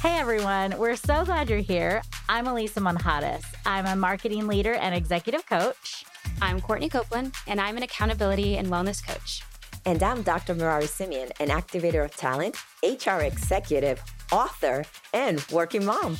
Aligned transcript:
Hey 0.00 0.16
everyone, 0.20 0.78
we're 0.78 0.94
so 0.94 1.24
glad 1.24 1.50
you're 1.50 1.58
here. 1.58 2.02
I'm 2.28 2.46
Alisa 2.46 2.80
Manjarrez. 2.80 3.42
I'm 3.66 3.84
a 3.84 3.96
marketing 3.96 4.46
leader 4.46 4.74
and 4.74 4.94
executive 4.94 5.44
coach. 5.44 6.04
I'm 6.40 6.60
Courtney 6.60 6.88
Copelin, 6.88 7.34
and 7.48 7.60
I'm 7.60 7.76
an 7.76 7.82
accountability 7.82 8.58
and 8.58 8.68
wellness 8.68 9.04
coach. 9.04 9.42
And 9.84 10.00
I'm 10.00 10.22
Dr. 10.22 10.54
Merary 10.54 10.86
Simeon, 10.86 11.30
an 11.40 11.48
activator 11.48 12.04
of 12.04 12.14
talent, 12.14 12.56
HR 12.84 13.22
executive, 13.22 14.00
author, 14.30 14.84
and 15.12 15.44
working 15.50 15.84
mom. 15.84 16.16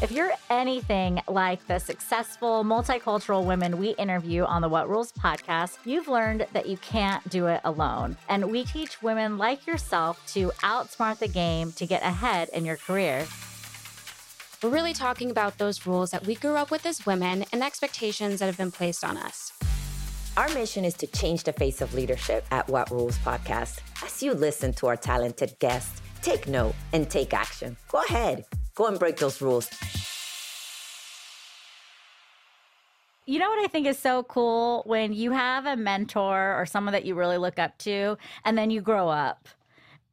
If 0.00 0.10
you're 0.10 0.32
anything 0.50 1.20
like 1.28 1.64
the 1.68 1.78
successful 1.78 2.64
multicultural 2.64 3.44
women 3.44 3.78
we 3.78 3.90
interview 3.90 4.42
on 4.44 4.62
the 4.62 4.68
What 4.68 4.88
Rules 4.88 5.12
podcast, 5.12 5.78
you've 5.84 6.08
learned 6.08 6.46
that 6.54 6.66
you 6.66 6.76
can't 6.78 7.28
do 7.28 7.46
it 7.46 7.60
alone. 7.62 8.16
And 8.28 8.50
we 8.50 8.64
teach 8.64 9.00
women 9.02 9.38
like 9.38 9.66
yourself 9.66 10.20
to 10.32 10.50
outsmart 10.62 11.18
the 11.18 11.28
game 11.28 11.72
to 11.72 11.86
get 11.86 12.02
ahead 12.02 12.48
in 12.52 12.64
your 12.64 12.78
career. 12.78 13.26
We're 14.62 14.70
really 14.70 14.92
talking 14.92 15.30
about 15.30 15.58
those 15.58 15.86
rules 15.86 16.10
that 16.10 16.26
we 16.26 16.34
grew 16.34 16.56
up 16.56 16.70
with 16.70 16.86
as 16.86 17.06
women 17.06 17.44
and 17.52 17.62
the 17.62 17.66
expectations 17.66 18.40
that 18.40 18.46
have 18.46 18.56
been 18.56 18.72
placed 18.72 19.04
on 19.04 19.16
us. 19.16 19.52
Our 20.36 20.48
mission 20.48 20.84
is 20.84 20.94
to 20.94 21.06
change 21.06 21.44
the 21.44 21.52
face 21.52 21.80
of 21.80 21.94
leadership 21.94 22.44
at 22.50 22.66
What 22.68 22.90
Rules 22.90 23.18
Podcast. 23.18 23.80
As 24.02 24.22
you 24.22 24.32
listen 24.32 24.72
to 24.74 24.86
our 24.86 24.96
talented 24.96 25.56
guests, 25.58 26.00
take 26.22 26.48
note 26.48 26.74
and 26.92 27.08
take 27.10 27.34
action. 27.34 27.76
Go 27.88 28.02
ahead, 28.08 28.46
go 28.74 28.86
and 28.86 28.98
break 28.98 29.16
those 29.16 29.40
rules. 29.40 29.68
You 33.24 33.38
know 33.38 33.48
what 33.48 33.64
I 33.64 33.68
think 33.68 33.86
is 33.86 33.98
so 33.98 34.24
cool 34.24 34.82
when 34.84 35.12
you 35.12 35.30
have 35.30 35.64
a 35.64 35.76
mentor 35.76 36.58
or 36.58 36.66
someone 36.66 36.92
that 36.92 37.04
you 37.04 37.14
really 37.14 37.38
look 37.38 37.58
up 37.58 37.78
to, 37.78 38.18
and 38.44 38.58
then 38.58 38.70
you 38.70 38.80
grow 38.80 39.08
up. 39.08 39.48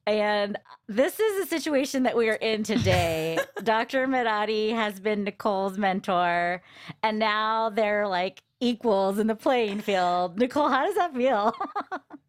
And 0.05 0.57
this 0.87 1.19
is 1.19 1.43
a 1.43 1.47
situation 1.47 2.03
that 2.03 2.15
we 2.15 2.29
are 2.29 2.35
in 2.35 2.63
today. 2.63 3.39
Dr. 3.63 4.07
Merary 4.07 4.69
has 4.69 4.99
been 4.99 5.23
Nicole's 5.23 5.77
mentor, 5.77 6.61
and 7.03 7.19
now 7.19 7.69
they're 7.69 8.07
like 8.07 8.41
equals 8.59 9.19
in 9.19 9.27
the 9.27 9.35
playing 9.35 9.81
field. 9.81 10.37
Nicole, 10.37 10.69
how 10.69 10.85
does 10.85 10.95
that 10.95 11.13
feel? 11.15 11.53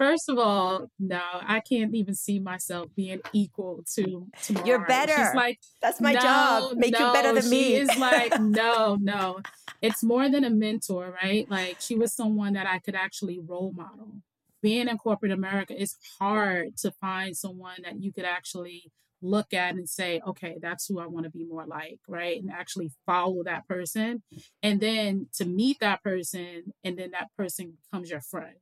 First 0.00 0.30
of 0.30 0.38
all, 0.38 0.90
no, 0.98 1.20
I 1.46 1.60
can't 1.60 1.94
even 1.94 2.14
see 2.14 2.38
myself 2.38 2.88
being 2.96 3.20
equal 3.34 3.84
to 3.96 4.26
tomorrow. 4.42 4.66
You're 4.66 4.86
better. 4.86 5.12
She's 5.14 5.34
like, 5.34 5.58
That's 5.82 6.00
my 6.00 6.14
no, 6.14 6.20
job. 6.20 6.72
Make 6.78 6.98
no. 6.98 7.08
you 7.08 7.12
better 7.12 7.34
than 7.34 7.42
she 7.42 7.50
me. 7.50 7.74
is 7.74 7.94
like, 7.98 8.40
no, 8.40 8.96
no. 8.98 9.40
It's 9.82 10.02
more 10.02 10.30
than 10.30 10.42
a 10.42 10.48
mentor, 10.48 11.14
right? 11.22 11.46
Like 11.50 11.82
she 11.82 11.96
was 11.96 12.14
someone 12.14 12.54
that 12.54 12.66
I 12.66 12.78
could 12.78 12.94
actually 12.94 13.40
role 13.46 13.74
model. 13.76 14.22
Being 14.62 14.88
in 14.88 14.96
corporate 14.96 15.32
America, 15.32 15.74
it's 15.76 15.98
hard 16.18 16.78
to 16.78 16.92
find 16.92 17.36
someone 17.36 17.76
that 17.84 18.00
you 18.00 18.10
could 18.10 18.24
actually 18.24 18.90
look 19.20 19.52
at 19.52 19.74
and 19.74 19.86
say, 19.86 20.22
okay, 20.26 20.56
that's 20.62 20.86
who 20.86 20.98
I 20.98 21.08
want 21.08 21.24
to 21.24 21.30
be 21.30 21.44
more 21.44 21.66
like, 21.66 21.98
right? 22.08 22.40
And 22.40 22.50
actually 22.50 22.90
follow 23.04 23.42
that 23.44 23.68
person. 23.68 24.22
And 24.62 24.80
then 24.80 25.26
to 25.34 25.44
meet 25.44 25.80
that 25.80 26.02
person, 26.02 26.72
and 26.82 26.98
then 26.98 27.10
that 27.10 27.28
person 27.36 27.74
becomes 27.84 28.10
your 28.10 28.22
friend 28.22 28.56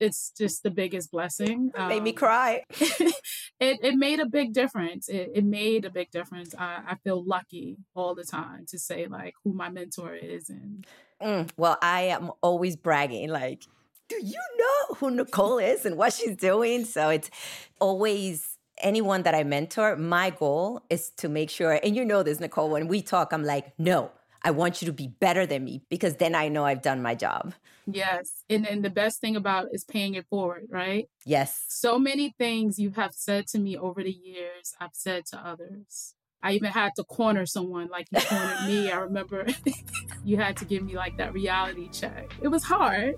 it's 0.00 0.32
just 0.36 0.62
the 0.62 0.70
biggest 0.70 1.10
blessing. 1.10 1.70
Um, 1.76 1.88
made 1.88 2.02
me 2.02 2.10
Um, 2.10 2.16
cry. 2.16 2.64
it, 2.80 3.14
it 3.60 3.94
made 3.96 4.20
a 4.20 4.26
big 4.26 4.52
difference. 4.52 5.08
It, 5.08 5.30
it 5.34 5.44
made 5.44 5.84
a 5.84 5.90
big 5.90 6.10
difference. 6.10 6.54
I, 6.58 6.82
I 6.88 6.94
feel 7.04 7.22
lucky 7.24 7.76
all 7.94 8.14
the 8.14 8.24
time 8.24 8.64
to 8.68 8.78
say 8.78 9.06
like 9.06 9.34
who 9.44 9.52
my 9.52 9.68
mentor 9.68 10.14
is 10.14 10.48
and 10.48 10.86
Mm, 11.22 11.50
well, 11.58 11.76
I 11.82 12.02
am 12.02 12.30
always 12.42 12.76
bragging, 12.76 13.28
like, 13.28 13.64
do 14.08 14.16
you 14.24 14.40
know 14.58 14.94
who 14.96 15.10
Nicole 15.10 15.58
is 15.58 15.84
and 15.84 15.98
what 15.98 16.14
she's 16.14 16.34
doing? 16.34 16.86
So 16.86 17.10
it's 17.10 17.30
always 17.78 18.56
anyone 18.78 19.22
that 19.24 19.34
I 19.34 19.44
mentor, 19.44 19.96
my 19.96 20.30
goal 20.30 20.80
is 20.88 21.10
to 21.18 21.28
make 21.28 21.50
sure, 21.50 21.78
and 21.84 21.94
you 21.94 22.06
know 22.06 22.22
this, 22.22 22.40
Nicole, 22.40 22.70
when 22.70 22.88
we 22.88 23.02
talk, 23.02 23.32
I'm 23.34 23.44
like, 23.44 23.78
no, 23.78 24.10
I 24.42 24.50
want 24.50 24.80
you 24.80 24.86
to 24.86 24.92
be 24.92 25.08
better 25.08 25.46
than 25.46 25.64
me 25.64 25.82
because 25.88 26.16
then 26.16 26.34
I 26.34 26.48
know 26.48 26.64
I've 26.64 26.82
done 26.82 27.02
my 27.02 27.14
job. 27.14 27.54
yes. 27.86 28.44
And 28.48 28.64
then 28.64 28.82
the 28.82 28.90
best 28.90 29.20
thing 29.20 29.36
about 29.36 29.66
it 29.66 29.70
is 29.74 29.84
paying 29.84 30.14
it 30.14 30.26
forward, 30.28 30.66
right? 30.70 31.08
Yes. 31.24 31.64
So 31.68 31.98
many 31.98 32.34
things 32.38 32.78
you 32.78 32.90
have 32.90 33.12
said 33.14 33.46
to 33.48 33.58
me 33.58 33.76
over 33.76 34.02
the 34.02 34.12
years, 34.12 34.74
I've 34.80 34.94
said 34.94 35.26
to 35.26 35.38
others. 35.38 36.14
I 36.42 36.52
even 36.52 36.70
had 36.70 36.92
to 36.96 37.04
corner 37.04 37.44
someone 37.44 37.88
like 37.88 38.06
you 38.10 38.20
cornered 38.20 38.66
me. 38.66 38.90
I 38.90 38.96
remember 39.00 39.46
you 40.24 40.38
had 40.38 40.56
to 40.58 40.64
give 40.64 40.82
me 40.82 40.94
like 40.94 41.18
that 41.18 41.34
reality 41.34 41.88
check. 41.90 42.32
It 42.40 42.48
was 42.48 42.64
hard, 42.64 43.16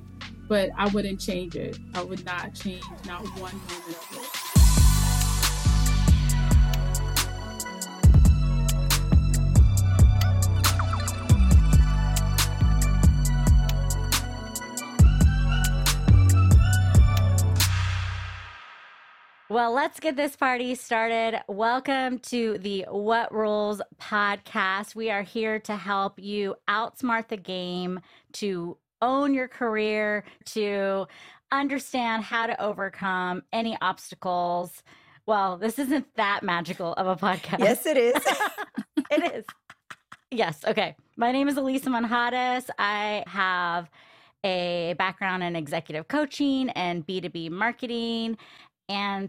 but 0.48 0.70
I 0.76 0.88
wouldn't 0.88 1.20
change 1.20 1.54
it. 1.54 1.78
I 1.94 2.02
would 2.02 2.24
not 2.24 2.54
change 2.54 2.82
not 3.06 3.22
one 3.38 3.54
moment 3.54 3.88
of 3.88 4.16
it. 4.16 4.51
Well, 19.52 19.74
let's 19.74 20.00
get 20.00 20.16
this 20.16 20.34
party 20.34 20.74
started. 20.74 21.38
Welcome 21.46 22.20
to 22.20 22.56
the 22.56 22.86
What 22.88 23.34
Rules 23.34 23.82
podcast. 24.00 24.94
We 24.94 25.10
are 25.10 25.20
here 25.20 25.58
to 25.58 25.76
help 25.76 26.18
you 26.18 26.54
outsmart 26.70 27.28
the 27.28 27.36
game, 27.36 28.00
to 28.32 28.78
own 29.02 29.34
your 29.34 29.48
career, 29.48 30.24
to 30.46 31.06
understand 31.50 32.24
how 32.24 32.46
to 32.46 32.58
overcome 32.62 33.42
any 33.52 33.76
obstacles. 33.82 34.82
Well, 35.26 35.58
this 35.58 35.78
isn't 35.78 36.06
that 36.16 36.42
magical 36.42 36.94
of 36.94 37.06
a 37.06 37.16
podcast. 37.16 37.58
Yes, 37.58 37.84
it 37.84 37.98
is. 37.98 38.14
it 39.10 39.34
is. 39.34 39.44
Yes. 40.30 40.60
Okay. 40.66 40.96
My 41.18 41.30
name 41.30 41.48
is 41.48 41.56
Alisa 41.56 41.88
Manjarrez. 41.88 42.70
I 42.78 43.22
have 43.26 43.90
a 44.44 44.94
background 44.96 45.42
in 45.42 45.56
executive 45.56 46.08
coaching 46.08 46.70
and 46.70 47.06
B2B 47.06 47.50
marketing. 47.50 48.38
And 48.88 49.28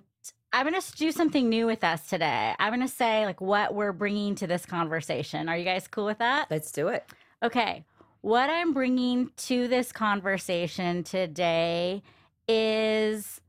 I'm 0.56 0.70
going 0.70 0.80
to 0.80 0.92
do 0.92 1.12
something 1.12 1.50
new 1.50 1.66
with 1.66 1.84
us 1.84 2.08
today. 2.08 2.54
I'm 2.60 2.70
going 2.72 2.88
to 2.88 2.94
say 2.94 3.26
like 3.26 3.42
what 3.42 3.74
we're 3.74 3.92
bringing 3.92 4.36
to 4.36 4.46
this 4.46 4.68
conversation. 4.68 5.50
Are 5.50 5.58
you 5.58 5.66
guys 5.66 5.88
cool 5.88 6.06
with 6.06 6.20
that? 6.20 6.46
Let's 6.52 6.72
do 6.72 6.90
it. 6.90 7.04
Okay. 7.42 7.84
What 8.22 8.52
I'm 8.52 8.72
bringing 8.72 9.32
to 9.36 9.68
this 9.68 9.92
conversation 9.92 11.04
today 11.04 12.04
is 12.48 13.42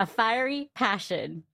a 0.00 0.06
fiery 0.06 0.68
passion. 0.74 1.44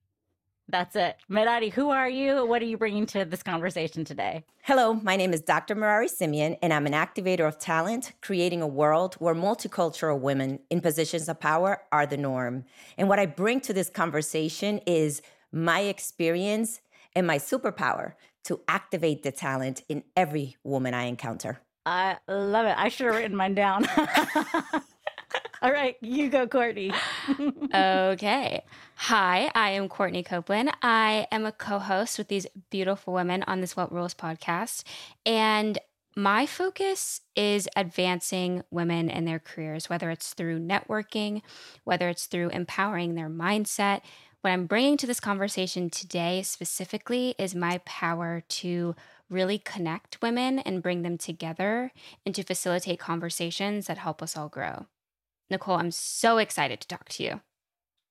That's 0.69 0.97
it. 0.97 1.17
Merary, 1.29 1.69
who 1.69 1.91
are 1.91 2.09
you? 2.09 2.47
What 2.47 2.63
are 2.63 2.67
you 2.67 2.79
bringing 2.79 3.07
to 3.07 3.25
this 3.25 3.43
conversation 3.43 4.05
today? 4.05 4.45
Hello, 4.63 4.95
my 4.95 5.15
name 5.15 5.35
is 5.35 5.43
Dr. 5.43 5.75
Merary 5.75 6.09
Simeon, 6.09 6.57
and 6.63 6.73
I'm 6.73 6.87
an 6.87 6.95
activator 6.95 7.47
of 7.47 7.59
talent, 7.59 8.13
creating 8.23 8.63
a 8.63 8.67
world 8.67 9.15
where 9.17 9.35
multicultural 9.35 10.19
women 10.19 10.59
in 10.71 10.81
positions 10.81 11.29
of 11.29 11.39
power 11.39 11.83
are 11.93 12.07
the 12.07 12.17
norm. 12.17 12.65
And 12.97 13.09
what 13.09 13.19
I 13.19 13.27
bring 13.27 13.61
to 13.63 13.75
this 13.75 13.91
conversation 13.91 14.79
is 14.87 15.21
my 15.53 15.81
experience 15.81 16.81
and 17.15 17.27
my 17.27 17.39
superpower 17.39 18.15
to 18.45 18.61
activate 18.67 19.23
the 19.23 19.33
talent 19.33 19.83
in 19.89 20.03
every 20.17 20.57
woman 20.65 20.95
I 20.95 21.05
encounter. 21.05 21.61
I 21.87 22.17
love 22.27 22.67
it. 22.67 22.75
I 22.79 22.89
should 22.89 23.07
have 23.07 23.17
written 23.17 23.37
mine 23.37 23.55
down. 23.55 23.87
All 25.65 25.73
right, 25.73 25.97
you 26.03 26.29
go, 26.29 26.47
Courtney. 26.47 26.93
okay. 27.75 28.63
Hi, 28.97 29.51
I 29.55 29.71
am 29.71 29.89
Courtney 29.89 30.23
Copelin. 30.23 30.71
I 30.83 31.27
am 31.33 31.47
a 31.47 31.53
co 31.53 31.79
host 31.79 32.19
with 32.19 32.29
these 32.29 32.47
beautiful 32.69 33.15
women 33.15 33.43
on 33.47 33.63
this 33.63 33.75
What 33.75 33.91
Rules 33.91 34.13
podcast. 34.13 34.83
And 35.25 35.79
my 36.15 36.45
focus 36.45 37.23
is 37.35 37.67
advancing 37.77 38.63
women 38.71 39.09
in 39.09 39.25
their 39.25 39.39
careers, 39.39 39.89
whether 39.89 40.11
it's 40.11 40.35
through 40.35 40.61
networking, 40.61 41.41
whether 41.85 42.11
it's 42.11 42.27
through 42.27 42.51
empowering 42.51 43.15
their 43.15 43.31
mindset. 43.31 44.03
What 44.43 44.51
I'm 44.51 44.67
bringing 44.67 44.99
to 44.99 45.07
this 45.07 45.19
conversation 45.19 45.89
today 45.89 46.43
specifically 46.43 47.37
is 47.39 47.55
my 47.55 47.81
power 47.87 48.43
to 48.47 48.95
really 49.31 49.57
connect 49.57 50.21
women 50.21 50.59
and 50.59 50.83
bring 50.83 51.01
them 51.01 51.17
together 51.17 51.91
and 52.27 52.35
to 52.35 52.43
facilitate 52.43 52.99
conversations 52.99 53.87
that 53.87 53.97
help 53.97 54.23
us 54.23 54.37
all 54.37 54.51
grow. 54.51 54.85
Nicole, 55.51 55.77
I'm 55.77 55.91
so 55.91 56.39
excited 56.39 56.81
to 56.81 56.89
talk 56.89 57.09
to 57.11 57.23
you. 57.23 57.41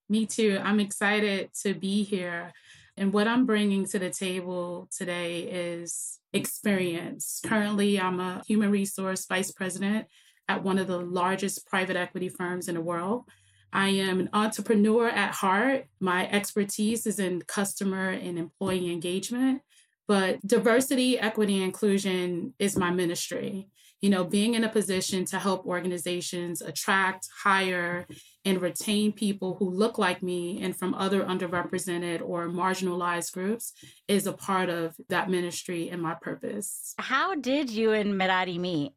Me 0.10 0.26
too. 0.26 0.60
I'm 0.64 0.80
excited 0.80 1.50
to 1.64 1.74
be 1.74 2.04
here. 2.04 2.52
And 2.96 3.12
what 3.12 3.28
I'm 3.28 3.46
bringing 3.46 3.86
to 3.88 4.00
the 4.00 4.12
table 4.12 4.88
today 4.96 5.42
is 5.42 6.20
experience. 6.32 7.42
Currently, 7.44 8.00
I'm 8.00 8.20
a 8.20 8.44
human 8.46 8.70
resource 8.70 9.26
vice 9.26 9.52
president 9.52 10.08
at 10.48 10.64
one 10.64 10.78
of 10.78 10.88
the 10.88 11.00
largest 11.00 11.66
private 11.66 11.96
equity 11.96 12.30
firms 12.30 12.68
in 12.68 12.76
the 12.76 12.82
world. 12.82 13.24
I 13.72 13.90
am 13.90 14.20
an 14.20 14.30
entrepreneur 14.34 15.08
at 15.08 15.34
heart. 15.34 15.86
My 16.00 16.30
expertise 16.30 17.08
is 17.08 17.18
in 17.18 17.42
customer 17.42 18.10
and 18.10 18.38
employee 18.38 18.92
engagement, 18.92 19.62
but 20.08 20.46
diversity, 20.46 21.20
equity, 21.20 21.64
inclusion 21.64 22.54
is 22.60 22.78
my 22.78 22.92
ministry. 22.92 23.70
you 24.04 24.10
know, 24.10 24.26
being 24.26 24.54
in 24.54 24.66
a 24.66 24.70
position 24.70 25.24
to 25.24 25.40
help 25.40 25.66
organizations 25.66 26.62
attract, 26.62 27.30
hire, 27.42 28.06
and 28.44 28.62
retain 28.62 29.14
people 29.14 29.56
who 29.56 29.70
look 29.70 29.98
like 29.98 30.22
me 30.22 30.62
and 30.62 30.76
from 30.76 30.94
other 30.94 31.24
underrepresented 31.24 32.22
or 32.22 32.50
marginalized 32.50 33.32
groups 33.32 33.72
is 34.10 34.28
a 34.28 34.34
part 34.34 34.68
of 34.68 34.94
that 35.08 35.30
ministry 35.30 35.88
and 35.88 36.02
my 36.02 36.16
purpose. 36.16 36.94
How 36.98 37.36
did 37.36 37.70
you 37.70 37.94
and 37.94 38.18
Merary 38.18 38.58
meet? 38.58 38.92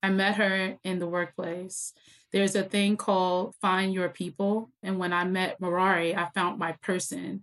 I 0.00 0.10
met 0.10 0.36
her 0.36 0.78
in 0.84 1.00
the 1.00 1.08
workplace. 1.08 1.92
There's 2.32 2.56
a 2.56 2.62
thing 2.62 2.96
called 2.96 3.54
Find 3.60 3.92
Your 3.92 4.08
People. 4.08 4.70
And 4.82 4.98
when 4.98 5.12
I 5.12 5.24
met 5.24 5.60
Merary, 5.60 6.16
I 6.16 6.30
found 6.34 6.58
my 6.58 6.72
person. 6.82 7.42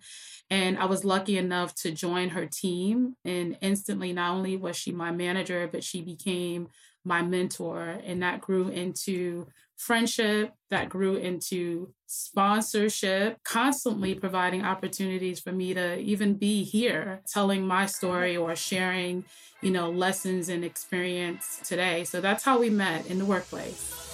And 0.49 0.77
I 0.79 0.85
was 0.85 1.05
lucky 1.05 1.37
enough 1.37 1.75
to 1.75 1.91
join 1.91 2.29
her 2.29 2.47
team. 2.47 3.15
And 3.23 3.57
instantly, 3.61 4.13
not 4.13 4.33
only 4.35 4.57
was 4.57 4.75
she 4.75 4.91
my 4.91 5.11
manager, 5.11 5.69
but 5.71 5.83
she 5.83 6.01
became 6.01 6.69
my 7.05 7.21
mentor. 7.21 7.99
And 8.03 8.23
that 8.23 8.41
grew 8.41 8.67
into 8.67 9.47
friendship, 9.77 10.53
that 10.69 10.89
grew 10.89 11.15
into 11.15 11.93
sponsorship, 12.05 13.41
constantly 13.43 14.13
providing 14.13 14.63
opportunities 14.63 15.39
for 15.39 15.51
me 15.51 15.73
to 15.73 15.97
even 15.99 16.33
be 16.33 16.63
here, 16.63 17.21
telling 17.31 17.65
my 17.65 17.85
story 17.85 18.35
or 18.35 18.55
sharing, 18.55 19.23
you 19.61 19.71
know, 19.71 19.89
lessons 19.89 20.49
and 20.49 20.65
experience 20.65 21.61
today. 21.63 22.03
So 22.03 22.19
that's 22.19 22.43
how 22.43 22.59
we 22.59 22.69
met 22.69 23.05
in 23.05 23.19
the 23.19 23.25
workplace. 23.25 24.08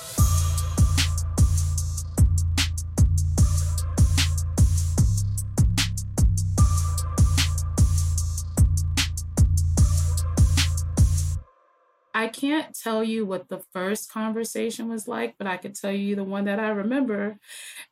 I 12.25 12.29
can't 12.29 12.75
tell 12.75 13.03
you 13.03 13.23
what 13.23 13.49
the 13.49 13.61
first 13.71 14.11
conversation 14.11 14.89
was 14.89 15.07
like, 15.07 15.35
but 15.37 15.45
I 15.45 15.57
could 15.57 15.75
tell 15.75 15.91
you 15.91 16.15
the 16.15 16.23
one 16.23 16.45
that 16.45 16.59
I 16.59 16.69
remember. 16.69 17.37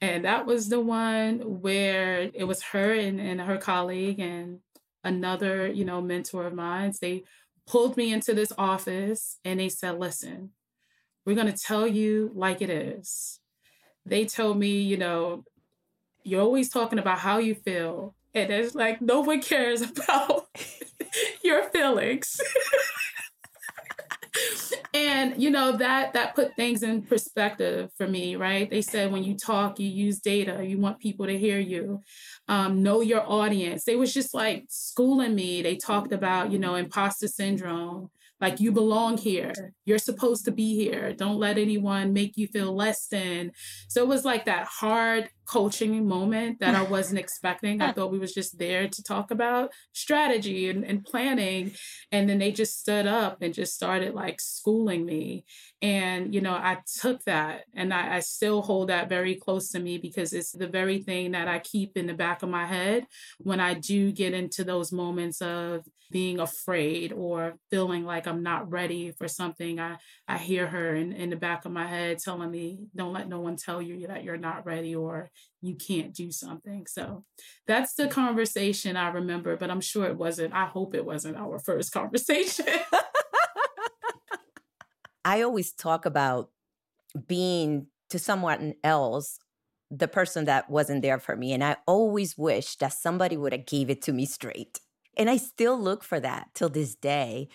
And 0.02 0.26
that 0.26 0.48
was 0.48 0.70
the 0.70 0.80
one 0.80 1.62
where 1.62 2.32
it 2.34 2.46
was 2.46 2.64
her 2.64 2.94
and, 2.94 3.22
and 3.22 3.40
her 3.40 3.60
colleague 3.60 4.20
and 4.20 4.62
another, 5.04 5.68
you 5.68 5.86
know, 5.86 6.02
mentor 6.02 6.48
of 6.48 6.56
mine. 6.56 6.94
They 7.00 7.26
pulled 7.68 7.96
me 7.96 8.12
into 8.12 8.34
this 8.34 8.52
office 8.58 9.38
and 9.46 9.60
they 9.60 9.70
said, 9.70 10.00
listen, 10.00 10.50
we're 11.28 11.36
going 11.36 11.54
to 11.54 11.64
tell 11.64 11.86
you 11.86 12.32
like 12.34 12.60
it 12.60 12.72
is. 12.72 13.40
They 14.04 14.26
told 14.26 14.58
me, 14.58 14.82
you 14.82 14.98
know, 14.98 15.44
you're 16.24 16.42
always 16.42 16.70
talking 16.70 16.98
about 16.98 17.20
how 17.20 17.38
you 17.38 17.54
feel. 17.54 18.16
And 18.34 18.52
it's 18.52 18.74
like, 18.74 19.00
no 19.00 19.22
one 19.22 19.44
cares 19.44 19.82
about 19.92 20.48
your 21.44 21.70
feelings. 21.70 22.42
and 24.94 25.42
you 25.42 25.50
know 25.50 25.72
that 25.76 26.14
that 26.14 26.36
put 26.36 26.56
things 26.56 26.84
in 26.84 27.02
perspective 27.02 27.90
for 27.98 28.08
me 28.08 28.36
right 28.36 28.70
they 28.70 28.82
said 28.82 29.12
when 29.12 29.24
you 29.24 29.36
talk 29.36 29.80
you 29.80 29.90
use 29.90 30.20
data 30.20 30.64
you 30.64 30.78
want 30.78 31.00
people 31.00 31.26
to 31.26 31.38
hear 31.38 31.60
you 31.60 32.00
um, 32.48 32.84
know 32.84 33.02
your 33.02 33.28
audience 33.30 33.84
they 33.84 33.96
was 33.96 34.14
just 34.14 34.34
like 34.34 34.66
schooling 34.70 35.36
me 35.36 35.62
they 35.62 35.76
talked 35.76 36.14
about 36.14 36.52
you 36.52 36.60
know 36.60 36.76
imposter 36.76 37.28
syndrome 37.28 38.10
like 38.44 38.60
you 38.60 38.74
belong 38.74 39.18
here. 39.18 39.54
You're 39.86 39.98
supposed 39.98 40.44
to 40.46 40.52
be 40.52 40.76
here. 40.76 41.14
Don't 41.14 41.40
let 41.40 41.58
anyone 41.58 42.12
make 42.12 42.36
you 42.36 42.48
feel 42.48 42.76
less 42.76 43.08
than. 43.08 43.54
So 43.88 44.02
it 44.02 44.10
was 44.10 44.26
like 44.26 44.44
that 44.46 44.68
hard 44.68 45.30
coaching 45.46 46.08
moment 46.08 46.60
that 46.60 46.76
I 46.76 46.82
wasn't 46.90 47.20
expecting. 47.20 47.82
I 47.82 47.92
thought 47.92 48.12
we 48.12 48.20
was 48.20 48.34
just 48.34 48.58
there 48.58 48.88
to 48.88 49.04
talk 49.04 49.32
about 49.32 49.72
strategy 49.94 50.70
and, 50.70 50.84
and 50.84 51.04
planning. 51.04 51.74
And 52.12 52.30
then 52.30 52.40
they 52.40 52.52
just 52.52 52.80
stood 52.80 53.08
up 53.08 53.42
and 53.42 53.54
just 53.54 53.74
started 53.74 54.14
like 54.14 54.40
schooling 54.40 55.06
me. 55.06 55.46
And, 55.82 56.34
you 56.34 56.42
know, 56.42 56.54
I 56.54 56.80
took 57.02 57.24
that 57.24 57.66
and 57.74 57.94
I, 57.94 58.18
I 58.18 58.20
still 58.22 58.62
hold 58.62 58.90
that 58.90 59.10
very 59.10 59.36
close 59.36 59.70
to 59.72 59.80
me 59.80 59.98
because 59.98 60.34
it's 60.34 60.52
the 60.52 60.68
very 60.68 61.00
thing 61.00 61.32
that 61.32 61.48
I 61.48 61.60
keep 61.60 61.98
in 61.98 62.08
the 62.08 62.14
back 62.14 62.44
of 62.44 62.50
my 62.50 62.66
head 62.66 63.06
when 63.40 63.60
I 63.60 63.74
do 63.74 64.12
get 64.12 64.34
into 64.34 64.64
those 64.64 64.92
moments 64.92 65.42
of 65.42 65.84
being 66.14 66.40
afraid 66.40 67.12
or 67.12 67.56
feeling 67.72 68.06
like 68.06 68.28
I'm 68.28 68.44
not 68.44 68.72
ready 68.72 69.12
for 69.18 69.28
something, 69.28 69.80
I, 69.80 69.98
I 70.28 70.38
hear 70.38 70.68
her 70.68 70.96
in, 70.96 71.12
in 71.12 71.32
the 71.32 71.36
back 71.36 71.66
of 71.66 71.72
my 71.72 71.88
head 71.88 72.20
telling 72.20 72.52
me, 72.52 72.80
don't 72.96 73.14
let 73.14 73.28
no 73.28 73.40
one 73.40 73.58
tell 73.58 73.82
you 73.82 74.08
that 74.08 74.24
you're 74.24 74.38
not 74.38 74.66
ready 74.66 74.96
or 74.96 75.32
you 75.62 75.76
can't 75.76 76.14
do 76.14 76.32
something. 76.32 76.86
So 76.88 77.26
that's 77.68 77.96
the 77.96 78.08
conversation 78.08 78.98
I 78.98 79.10
remember, 79.10 79.58
but 79.58 79.72
I'm 79.72 79.82
sure 79.82 80.06
it 80.06 80.18
wasn't, 80.18 80.54
I 80.54 80.66
hope 80.66 80.96
it 80.96 81.06
wasn't 81.06 81.38
our 81.38 81.60
first 81.60 81.92
conversation. 81.92 82.66
I 85.26 85.42
always 85.42 85.72
talk 85.72 86.06
about 86.06 86.50
being 87.28 87.88
to 88.10 88.20
someone 88.20 88.74
else 88.84 89.40
the 89.90 90.08
person 90.08 90.46
that 90.46 90.70
wasn't 90.72 91.04
there 91.04 91.20
for 91.20 91.36
me 91.36 91.54
and 91.54 91.64
i 91.64 91.76
always 91.86 92.36
wish 92.36 92.78
that 92.78 92.92
somebody 92.92 93.38
would 93.38 93.52
have 93.52 93.68
gave 93.68 93.92
it 93.92 94.02
to 94.02 94.12
me 94.12 94.26
straight 94.26 94.80
and 95.16 95.30
I 95.30 95.38
still 95.38 95.80
look 95.80 96.04
for 96.04 96.20
that 96.20 96.50
till 96.54 96.70
this 96.70 96.96
day. 96.96 97.50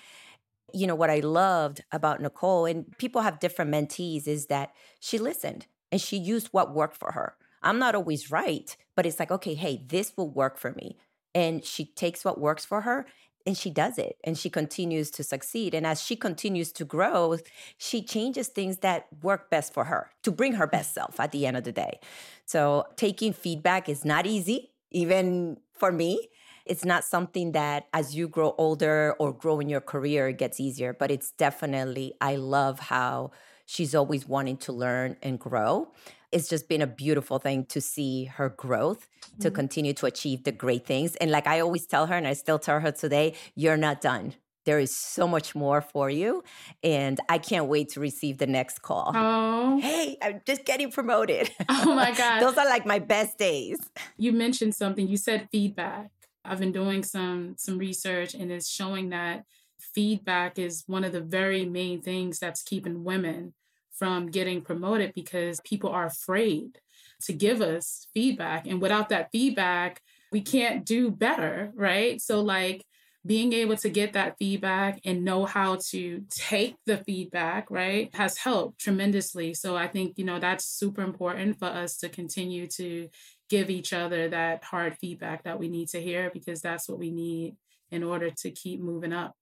You 0.72 0.86
know, 0.86 0.94
what 0.94 1.10
I 1.10 1.20
loved 1.20 1.82
about 1.92 2.20
Nicole, 2.20 2.66
and 2.66 2.96
people 2.98 3.22
have 3.22 3.40
different 3.40 3.70
mentees, 3.70 4.26
is 4.26 4.46
that 4.46 4.72
she 5.00 5.18
listened 5.18 5.66
and 5.90 6.00
she 6.00 6.18
used 6.18 6.48
what 6.48 6.74
worked 6.74 6.96
for 6.96 7.12
her. 7.12 7.34
I'm 7.62 7.78
not 7.78 7.94
always 7.94 8.30
right, 8.30 8.76
but 8.94 9.06
it's 9.06 9.18
like, 9.18 9.30
okay, 9.30 9.54
hey, 9.54 9.84
this 9.86 10.12
will 10.16 10.30
work 10.30 10.58
for 10.58 10.72
me. 10.72 10.96
And 11.34 11.64
she 11.64 11.86
takes 11.86 12.24
what 12.24 12.40
works 12.40 12.64
for 12.64 12.82
her 12.82 13.06
and 13.46 13.56
she 13.56 13.70
does 13.70 13.98
it 13.98 14.16
and 14.24 14.36
she 14.36 14.50
continues 14.50 15.10
to 15.12 15.24
succeed. 15.24 15.74
And 15.74 15.86
as 15.86 16.02
she 16.02 16.16
continues 16.16 16.72
to 16.72 16.84
grow, 16.84 17.38
she 17.76 18.02
changes 18.02 18.48
things 18.48 18.78
that 18.78 19.06
work 19.22 19.50
best 19.50 19.72
for 19.72 19.84
her 19.84 20.10
to 20.22 20.30
bring 20.30 20.54
her 20.54 20.66
best 20.66 20.94
self 20.94 21.20
at 21.20 21.32
the 21.32 21.46
end 21.46 21.56
of 21.56 21.64
the 21.64 21.72
day. 21.72 22.00
So 22.46 22.86
taking 22.96 23.32
feedback 23.32 23.88
is 23.88 24.04
not 24.04 24.26
easy, 24.26 24.70
even 24.90 25.58
for 25.72 25.92
me 25.92 26.28
it's 26.68 26.84
not 26.84 27.02
something 27.02 27.52
that 27.52 27.86
as 27.94 28.14
you 28.14 28.28
grow 28.28 28.54
older 28.58 29.16
or 29.18 29.32
grow 29.32 29.58
in 29.58 29.70
your 29.70 29.80
career, 29.80 30.28
it 30.28 30.36
gets 30.36 30.60
easier, 30.60 30.92
but 30.92 31.10
it's 31.10 31.30
definitely, 31.32 32.12
I 32.20 32.36
love 32.36 32.78
how 32.78 33.30
she's 33.64 33.94
always 33.94 34.28
wanting 34.28 34.58
to 34.58 34.72
learn 34.72 35.16
and 35.22 35.40
grow. 35.40 35.88
It's 36.32 36.48
just 36.48 36.68
been 36.68 36.82
a 36.82 36.86
beautiful 36.86 37.38
thing 37.38 37.64
to 37.66 37.80
see 37.80 38.24
her 38.24 38.50
growth 38.50 39.08
mm-hmm. 39.24 39.42
to 39.42 39.50
continue 39.50 39.94
to 39.94 40.06
achieve 40.06 40.44
the 40.44 40.52
great 40.52 40.86
things. 40.86 41.16
And 41.16 41.30
like 41.30 41.46
I 41.46 41.60
always 41.60 41.86
tell 41.86 42.06
her, 42.06 42.14
and 42.14 42.26
I 42.26 42.34
still 42.34 42.58
tell 42.58 42.80
her 42.80 42.92
today, 42.92 43.34
you're 43.54 43.76
not 43.76 44.00
done 44.00 44.34
there 44.68 44.78
is 44.78 44.94
so 44.94 45.26
much 45.26 45.54
more 45.54 45.80
for 45.80 46.10
you. 46.10 46.44
And 46.82 47.18
I 47.30 47.38
can't 47.38 47.68
wait 47.68 47.88
to 47.90 48.00
receive 48.00 48.36
the 48.36 48.46
next 48.46 48.82
call. 48.82 49.12
Oh. 49.14 49.80
Hey, 49.80 50.18
I'm 50.20 50.42
just 50.46 50.66
getting 50.66 50.90
promoted. 50.90 51.50
Oh 51.70 51.94
my 51.94 52.12
God. 52.12 52.40
Those 52.42 52.58
are 52.58 52.66
like 52.66 52.84
my 52.84 52.98
best 52.98 53.38
days. 53.38 53.78
You 54.18 54.32
mentioned 54.32 54.74
something. 54.74 55.08
You 55.08 55.16
said 55.16 55.48
feedback. 55.50 56.10
I've 56.44 56.58
been 56.58 56.72
doing 56.72 57.02
some 57.02 57.54
some 57.56 57.78
research 57.78 58.34
and 58.34 58.52
it's 58.52 58.68
showing 58.68 59.08
that 59.08 59.44
feedback 59.78 60.58
is 60.58 60.84
one 60.86 61.02
of 61.02 61.12
the 61.12 61.22
very 61.22 61.64
main 61.64 62.02
things 62.02 62.38
that's 62.38 62.62
keeping 62.62 63.04
women 63.04 63.54
from 63.98 64.26
getting 64.26 64.62
promoted 64.62 65.12
because 65.14 65.60
people 65.64 65.90
are 65.90 66.06
afraid 66.06 66.78
to 67.22 67.32
give 67.32 67.60
us 67.60 68.06
feedback 68.14 68.66
and 68.66 68.80
without 68.80 69.08
that 69.08 69.28
feedback 69.32 70.00
we 70.30 70.40
can't 70.40 70.84
do 70.84 71.10
better, 71.10 71.72
right? 71.74 72.20
So 72.20 72.40
like 72.40 72.84
being 73.26 73.52
able 73.52 73.76
to 73.76 73.90
get 73.90 74.12
that 74.12 74.36
feedback 74.38 75.00
and 75.04 75.24
know 75.24 75.44
how 75.44 75.78
to 75.90 76.24
take 76.30 76.76
the 76.86 76.98
feedback, 76.98 77.70
right, 77.70 78.14
has 78.14 78.38
helped 78.38 78.80
tremendously. 78.80 79.54
So 79.54 79.76
I 79.76 79.88
think, 79.88 80.18
you 80.18 80.24
know, 80.24 80.38
that's 80.38 80.64
super 80.64 81.02
important 81.02 81.58
for 81.58 81.66
us 81.66 81.96
to 81.98 82.08
continue 82.08 82.66
to 82.76 83.08
give 83.50 83.70
each 83.70 83.92
other 83.92 84.28
that 84.28 84.64
hard 84.64 84.96
feedback 85.00 85.44
that 85.44 85.58
we 85.58 85.68
need 85.68 85.88
to 85.88 86.00
hear 86.00 86.30
because 86.32 86.60
that's 86.60 86.88
what 86.88 86.98
we 86.98 87.10
need 87.10 87.56
in 87.90 88.02
order 88.02 88.30
to 88.30 88.50
keep 88.50 88.80
moving 88.80 89.12
up. 89.12 89.34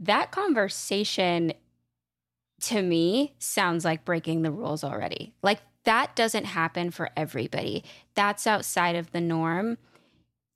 That 0.00 0.30
conversation 0.30 1.52
to 2.60 2.82
me 2.82 3.34
sounds 3.38 3.84
like 3.84 4.04
breaking 4.04 4.42
the 4.42 4.50
rules 4.50 4.82
already. 4.82 5.32
Like 5.42 5.60
that 5.84 6.14
doesn't 6.16 6.44
happen 6.44 6.90
for 6.90 7.10
everybody. 7.16 7.84
That's 8.14 8.46
outside 8.46 8.96
of 8.96 9.12
the 9.12 9.20
norm. 9.20 9.78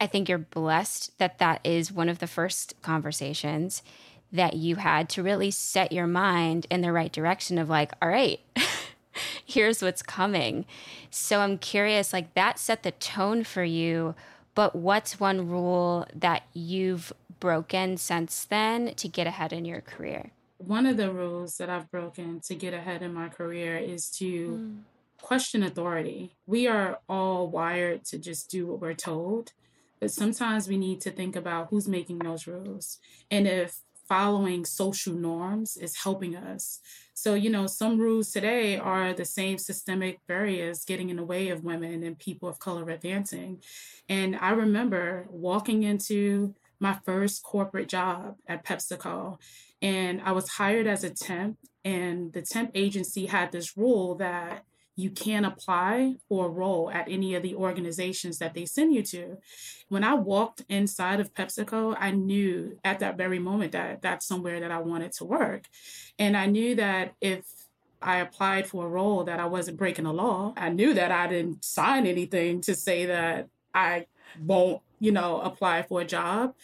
I 0.00 0.06
think 0.06 0.28
you're 0.28 0.38
blessed 0.38 1.16
that 1.18 1.38
that 1.38 1.60
is 1.64 1.92
one 1.92 2.08
of 2.08 2.18
the 2.18 2.26
first 2.26 2.74
conversations 2.82 3.82
that 4.32 4.54
you 4.54 4.76
had 4.76 5.08
to 5.10 5.22
really 5.22 5.50
set 5.50 5.92
your 5.92 6.06
mind 6.06 6.66
in 6.70 6.80
the 6.80 6.92
right 6.92 7.12
direction 7.12 7.58
of 7.58 7.68
like, 7.68 7.92
all 8.00 8.08
right, 8.08 8.40
here's 9.44 9.82
what's 9.82 10.02
coming. 10.02 10.64
So 11.10 11.40
I'm 11.40 11.58
curious, 11.58 12.12
like 12.12 12.34
that 12.34 12.58
set 12.58 12.82
the 12.82 12.92
tone 12.92 13.44
for 13.44 13.62
you, 13.62 14.14
but 14.54 14.74
what's 14.74 15.20
one 15.20 15.48
rule 15.48 16.06
that 16.14 16.42
you've 16.52 17.12
broken 17.40 17.96
since 17.96 18.44
then 18.44 18.94
to 18.94 19.08
get 19.08 19.26
ahead 19.26 19.52
in 19.52 19.64
your 19.64 19.80
career? 19.82 20.30
One 20.66 20.86
of 20.86 20.96
the 20.96 21.12
rules 21.12 21.56
that 21.56 21.68
I've 21.68 21.90
broken 21.90 22.40
to 22.40 22.54
get 22.54 22.72
ahead 22.72 23.02
in 23.02 23.12
my 23.12 23.28
career 23.28 23.76
is 23.76 24.08
to 24.18 24.48
mm. 24.48 24.78
question 25.20 25.62
authority. 25.62 26.36
We 26.46 26.68
are 26.68 27.00
all 27.08 27.48
wired 27.48 28.04
to 28.06 28.18
just 28.18 28.50
do 28.50 28.66
what 28.66 28.80
we're 28.80 28.94
told, 28.94 29.52
but 29.98 30.12
sometimes 30.12 30.68
we 30.68 30.76
need 30.76 31.00
to 31.02 31.10
think 31.10 31.36
about 31.36 31.68
who's 31.70 31.88
making 31.88 32.18
those 32.20 32.46
rules. 32.46 32.98
And 33.30 33.48
if 33.48 33.80
following 34.08 34.64
social 34.64 35.14
norms 35.14 35.76
is 35.76 35.96
helping 35.96 36.36
us. 36.36 36.80
So, 37.14 37.34
you 37.34 37.48
know, 37.50 37.66
some 37.66 37.98
rules 37.98 38.30
today 38.30 38.76
are 38.76 39.12
the 39.14 39.24
same 39.24 39.58
systemic 39.58 40.18
barriers 40.26 40.84
getting 40.84 41.08
in 41.08 41.16
the 41.16 41.24
way 41.24 41.48
of 41.48 41.64
women 41.64 42.02
and 42.02 42.18
people 42.18 42.48
of 42.48 42.58
color 42.58 42.90
advancing. 42.90 43.62
And 44.08 44.36
I 44.36 44.50
remember 44.50 45.26
walking 45.30 45.84
into 45.84 46.54
my 46.82 46.98
first 47.04 47.42
corporate 47.42 47.88
job 47.88 48.36
at 48.46 48.64
PepsiCo, 48.64 49.38
and 49.80 50.20
I 50.22 50.32
was 50.32 50.48
hired 50.50 50.86
as 50.86 51.04
a 51.04 51.10
temp, 51.10 51.58
and 51.84 52.32
the 52.32 52.42
temp 52.42 52.72
agency 52.74 53.26
had 53.26 53.52
this 53.52 53.76
rule 53.76 54.16
that 54.16 54.64
you 54.94 55.10
can't 55.10 55.46
apply 55.46 56.16
for 56.28 56.46
a 56.46 56.50
role 56.50 56.90
at 56.90 57.08
any 57.08 57.34
of 57.34 57.42
the 57.42 57.54
organizations 57.54 58.38
that 58.38 58.52
they 58.52 58.66
send 58.66 58.92
you 58.94 59.02
to. 59.02 59.38
When 59.88 60.04
I 60.04 60.14
walked 60.14 60.64
inside 60.68 61.18
of 61.18 61.32
PepsiCo, 61.32 61.96
I 61.98 62.10
knew 62.10 62.78
at 62.84 62.98
that 62.98 63.16
very 63.16 63.38
moment 63.38 63.72
that 63.72 64.02
that's 64.02 64.26
somewhere 64.26 64.60
that 64.60 64.70
I 64.70 64.80
wanted 64.80 65.12
to 65.12 65.24
work. 65.24 65.64
And 66.18 66.36
I 66.36 66.46
knew 66.46 66.74
that 66.74 67.14
if 67.22 67.44
I 68.02 68.18
applied 68.18 68.66
for 68.66 68.84
a 68.84 68.88
role 68.88 69.24
that 69.24 69.40
I 69.40 69.46
wasn't 69.46 69.78
breaking 69.78 70.04
the 70.04 70.12
law, 70.12 70.52
I 70.56 70.68
knew 70.68 70.92
that 70.92 71.10
I 71.10 71.26
didn't 71.26 71.64
sign 71.64 72.06
anything 72.06 72.60
to 72.62 72.74
say 72.74 73.06
that 73.06 73.48
I 73.72 74.06
won't, 74.44 74.82
you 75.02 75.10
know, 75.10 75.40
apply 75.40 75.82
for 75.82 76.00
a 76.00 76.04
job. 76.04 76.54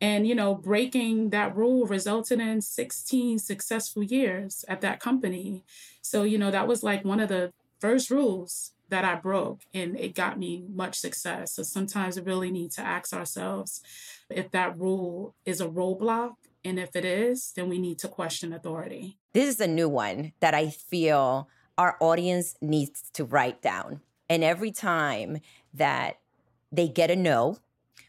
And, 0.00 0.24
you 0.24 0.34
know, 0.36 0.54
breaking 0.54 1.30
that 1.30 1.56
rule 1.56 1.84
resulted 1.84 2.38
in 2.38 2.60
16 2.60 3.40
successful 3.40 4.04
years 4.04 4.64
at 4.68 4.80
that 4.82 5.00
company. 5.00 5.64
So, 6.00 6.22
you 6.22 6.38
know, 6.38 6.52
that 6.52 6.68
was 6.68 6.84
like 6.84 7.04
one 7.04 7.18
of 7.18 7.28
the 7.28 7.52
first 7.80 8.08
rules 8.08 8.70
that 8.88 9.04
I 9.04 9.16
broke, 9.16 9.62
and 9.74 9.98
it 9.98 10.14
got 10.14 10.38
me 10.38 10.64
much 10.72 10.96
success. 10.96 11.52
So 11.52 11.64
sometimes 11.64 12.16
we 12.16 12.22
really 12.22 12.52
need 12.52 12.70
to 12.72 12.82
ask 12.82 13.12
ourselves 13.12 13.82
if 14.30 14.52
that 14.52 14.78
rule 14.78 15.34
is 15.44 15.60
a 15.60 15.68
roadblock. 15.68 16.34
And 16.64 16.78
if 16.78 16.94
it 16.94 17.04
is, 17.04 17.52
then 17.56 17.68
we 17.68 17.78
need 17.78 17.98
to 17.98 18.08
question 18.08 18.52
authority. 18.52 19.18
This 19.32 19.48
is 19.48 19.60
a 19.60 19.66
new 19.66 19.88
one 19.88 20.32
that 20.38 20.54
I 20.54 20.70
feel 20.70 21.48
our 21.76 21.96
audience 22.00 22.54
needs 22.60 23.10
to 23.14 23.24
write 23.24 23.60
down. 23.60 24.00
And 24.30 24.44
every 24.44 24.70
time 24.70 25.40
that 25.74 26.20
they 26.70 26.88
get 26.88 27.10
a 27.10 27.16
no, 27.16 27.58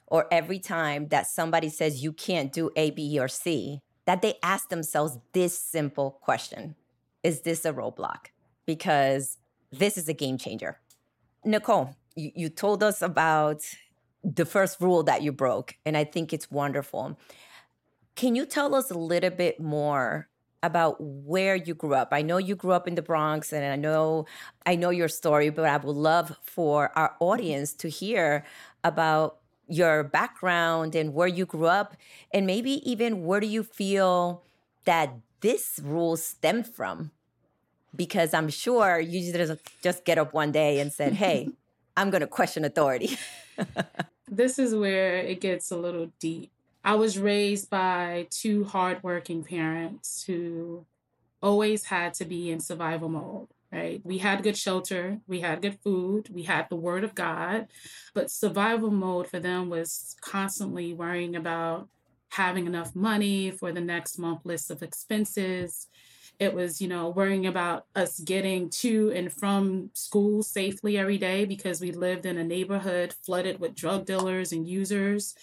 or 0.10 0.28
every 0.32 0.60
time 0.60 1.08
that 1.10 1.28
somebody 1.28 1.70
says 1.70 2.04
you 2.04 2.12
can't 2.12 2.52
do 2.52 2.70
A, 2.76 2.92
B, 2.92 3.20
or 3.20 3.28
C, 3.28 3.82
that 4.06 4.22
they 4.22 4.36
ask 4.42 4.70
themselves 4.70 5.18
this 5.34 5.58
simple 5.58 6.20
question 6.22 6.76
Is 7.24 7.42
this 7.42 7.66
a 7.66 7.74
roadblock? 7.74 8.28
Because 8.66 9.38
this 9.72 9.98
is 9.98 10.10
a 10.10 10.14
game 10.14 10.38
changer. 10.38 10.80
Nicole, 11.46 11.96
you, 12.16 12.32
you 12.36 12.50
told 12.50 12.84
us 12.84 13.02
about 13.02 13.64
the 14.24 14.46
first 14.46 14.82
rule 14.82 15.04
that 15.04 15.22
you 15.22 15.32
broke, 15.32 15.76
and 15.86 15.96
I 15.96 16.04
think 16.04 16.34
it's 16.34 16.52
wonderful. 16.52 17.18
Can 18.16 18.36
you 18.36 18.46
tell 18.46 18.76
us 18.76 18.92
a 18.92 18.98
little 18.98 19.30
bit 19.30 19.60
more 19.62 20.28
about 20.62 20.98
where 21.00 21.56
you 21.56 21.74
grew 21.74 21.94
up? 21.94 22.10
I 22.12 22.22
know 22.22 22.38
you 22.38 22.56
grew 22.56 22.74
up 22.74 22.88
in 22.88 22.96
the 22.96 23.02
Bronx 23.02 23.54
and 23.54 23.64
I 23.64 23.78
know 23.78 24.26
I 24.66 24.76
know 24.76 24.90
your 24.90 25.08
story, 25.08 25.50
but 25.50 25.66
I 25.66 25.78
would 25.78 25.96
love 25.96 26.38
for 26.44 26.92
our 26.98 27.16
audience 27.22 27.72
to 27.76 27.90
hear 27.90 28.44
about 28.84 29.39
your 29.70 30.04
background 30.04 30.96
and 30.96 31.14
where 31.14 31.28
you 31.28 31.46
grew 31.46 31.68
up 31.68 31.96
and 32.34 32.46
maybe 32.46 32.82
even 32.90 33.26
where 33.26 33.40
do 33.40 33.48
you 33.48 33.64
feel 33.64 34.44
that 34.86 35.14
this 35.42 35.80
rule 35.84 36.18
stemmed 36.18 36.68
from? 36.68 37.12
because 37.96 38.34
I'm 38.34 38.50
sure 38.50 39.00
you 39.00 39.32
just 39.32 39.62
just 39.82 40.06
get 40.06 40.18
up 40.18 40.34
one 40.34 40.52
day 40.52 40.80
and 40.80 40.92
said, 40.92 41.14
"Hey, 41.14 41.50
I'm 41.98 42.10
going 42.10 42.22
to 42.22 42.28
question 42.28 42.66
authority." 42.66 43.18
this 44.28 44.60
is 44.60 44.76
where 44.76 45.18
it 45.18 45.42
gets 45.42 45.72
a 45.72 45.78
little 45.78 46.12
deep. 46.20 46.52
I 46.84 46.96
was 46.96 47.18
raised 47.18 47.70
by 47.70 48.28
two 48.30 48.64
hardworking 48.64 49.44
parents 49.44 50.24
who 50.24 50.86
always 51.42 51.86
had 51.86 52.14
to 52.16 52.26
be 52.26 52.52
in 52.52 52.60
survival 52.60 53.10
mode. 53.10 53.48
Right? 53.72 54.02
We 54.04 54.18
had 54.18 54.42
good 54.42 54.58
shelter, 54.58 55.20
we 55.28 55.42
had 55.42 55.62
good 55.62 55.78
food, 55.84 56.30
we 56.34 56.44
had 56.44 56.68
the 56.70 56.76
word 56.76 57.04
of 57.04 57.14
God, 57.14 57.68
but 58.16 58.32
survival 58.32 58.90
mode 58.90 59.28
for 59.28 59.40
them 59.40 59.70
was 59.70 60.16
constantly 60.22 60.94
worrying 60.94 61.36
about 61.36 61.88
having 62.30 62.66
enough 62.66 62.96
money 62.96 63.52
for 63.52 63.72
the 63.72 63.82
next 63.82 64.18
month 64.18 64.44
list 64.44 64.72
of 64.72 64.82
expenses 64.82 65.88
it 66.40 66.54
was, 66.54 66.82
you 66.82 66.88
know, 66.88 67.10
worrying 67.10 67.46
about 67.46 67.86
us 67.96 68.20
getting 68.20 68.70
to 68.70 69.12
and 69.14 69.32
from 69.32 69.92
school 69.94 70.42
safely 70.42 70.98
every 70.98 71.18
day 71.18 71.44
because 71.44 71.82
we 71.82 71.92
lived 71.92 72.26
in 72.26 72.38
a 72.38 72.44
neighborhood 72.44 73.14
flooded 73.26 73.60
with 73.60 73.76
drug 73.76 74.06
dealers 74.06 74.54
and 74.54 74.66
users. 74.66 75.36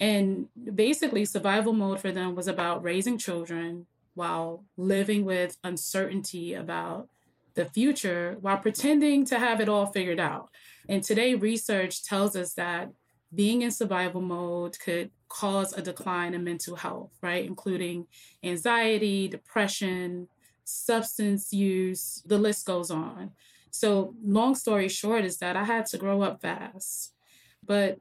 And 0.00 0.48
basically, 0.74 1.26
survival 1.26 1.74
mode 1.74 2.00
for 2.00 2.10
them 2.10 2.34
was 2.34 2.48
about 2.48 2.82
raising 2.82 3.18
children 3.18 3.86
while 4.14 4.64
living 4.78 5.26
with 5.26 5.58
uncertainty 5.62 6.54
about 6.54 7.08
the 7.54 7.64
future 7.66 8.36
while 8.40 8.58
pretending 8.58 9.24
to 9.26 9.38
have 9.38 9.60
it 9.60 9.68
all 9.68 9.86
figured 9.86 10.20
out. 10.20 10.50
And 10.88 11.02
today, 11.02 11.34
research 11.34 12.04
tells 12.04 12.36
us 12.36 12.54
that 12.54 12.90
being 13.34 13.62
in 13.62 13.70
survival 13.70 14.20
mode 14.20 14.78
could 14.80 15.10
cause 15.28 15.72
a 15.72 15.82
decline 15.82 16.34
in 16.34 16.42
mental 16.42 16.76
health, 16.76 17.12
right? 17.22 17.44
Including 17.44 18.06
anxiety, 18.42 19.28
depression, 19.28 20.28
substance 20.64 21.52
use, 21.52 22.22
the 22.26 22.38
list 22.38 22.66
goes 22.66 22.90
on. 22.90 23.30
So, 23.70 24.14
long 24.24 24.54
story 24.56 24.88
short, 24.88 25.24
is 25.24 25.38
that 25.38 25.56
I 25.56 25.64
had 25.64 25.86
to 25.86 25.98
grow 25.98 26.22
up 26.22 26.42
fast, 26.42 27.14
but 27.64 28.00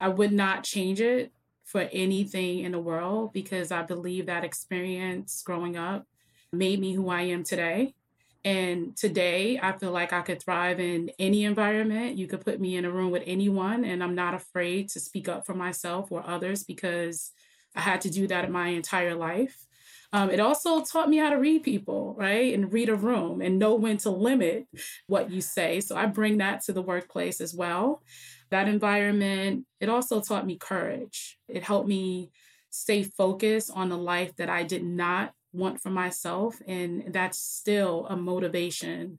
I 0.00 0.08
would 0.08 0.32
not 0.32 0.64
change 0.64 1.00
it 1.00 1.32
for 1.64 1.88
anything 1.92 2.60
in 2.60 2.72
the 2.72 2.78
world 2.78 3.32
because 3.32 3.70
I 3.70 3.82
believe 3.82 4.26
that 4.26 4.44
experience 4.44 5.42
growing 5.42 5.76
up 5.76 6.06
made 6.52 6.80
me 6.80 6.94
who 6.94 7.08
I 7.08 7.22
am 7.22 7.44
today. 7.44 7.94
And 8.46 8.96
today, 8.96 9.58
I 9.60 9.76
feel 9.76 9.90
like 9.90 10.12
I 10.12 10.22
could 10.22 10.40
thrive 10.40 10.78
in 10.78 11.10
any 11.18 11.44
environment. 11.44 12.16
You 12.16 12.28
could 12.28 12.42
put 12.42 12.60
me 12.60 12.76
in 12.76 12.84
a 12.84 12.92
room 12.92 13.10
with 13.10 13.24
anyone, 13.26 13.84
and 13.84 14.04
I'm 14.04 14.14
not 14.14 14.34
afraid 14.34 14.88
to 14.90 15.00
speak 15.00 15.28
up 15.28 15.44
for 15.44 15.52
myself 15.54 16.12
or 16.12 16.24
others 16.24 16.62
because 16.62 17.32
I 17.74 17.80
had 17.80 18.00
to 18.02 18.10
do 18.10 18.28
that 18.28 18.44
in 18.44 18.52
my 18.52 18.68
entire 18.68 19.16
life. 19.16 19.66
Um, 20.12 20.30
it 20.30 20.38
also 20.38 20.84
taught 20.84 21.08
me 21.08 21.16
how 21.16 21.30
to 21.30 21.40
read 21.40 21.64
people, 21.64 22.14
right? 22.16 22.54
And 22.54 22.72
read 22.72 22.88
a 22.88 22.94
room 22.94 23.40
and 23.40 23.58
know 23.58 23.74
when 23.74 23.96
to 23.98 24.10
limit 24.10 24.68
what 25.08 25.28
you 25.32 25.40
say. 25.40 25.80
So 25.80 25.96
I 25.96 26.06
bring 26.06 26.38
that 26.38 26.62
to 26.66 26.72
the 26.72 26.82
workplace 26.82 27.40
as 27.40 27.52
well. 27.52 28.04
That 28.50 28.68
environment, 28.68 29.66
it 29.80 29.88
also 29.88 30.20
taught 30.20 30.46
me 30.46 30.56
courage. 30.56 31.36
It 31.48 31.64
helped 31.64 31.88
me 31.88 32.30
stay 32.70 33.02
focused 33.02 33.72
on 33.74 33.88
the 33.88 33.98
life 33.98 34.36
that 34.36 34.48
I 34.48 34.62
did 34.62 34.84
not 34.84 35.34
want 35.52 35.80
for 35.80 35.90
myself. 35.90 36.60
And 36.66 37.12
that's 37.12 37.38
still 37.38 38.06
a 38.08 38.16
motivation 38.16 39.18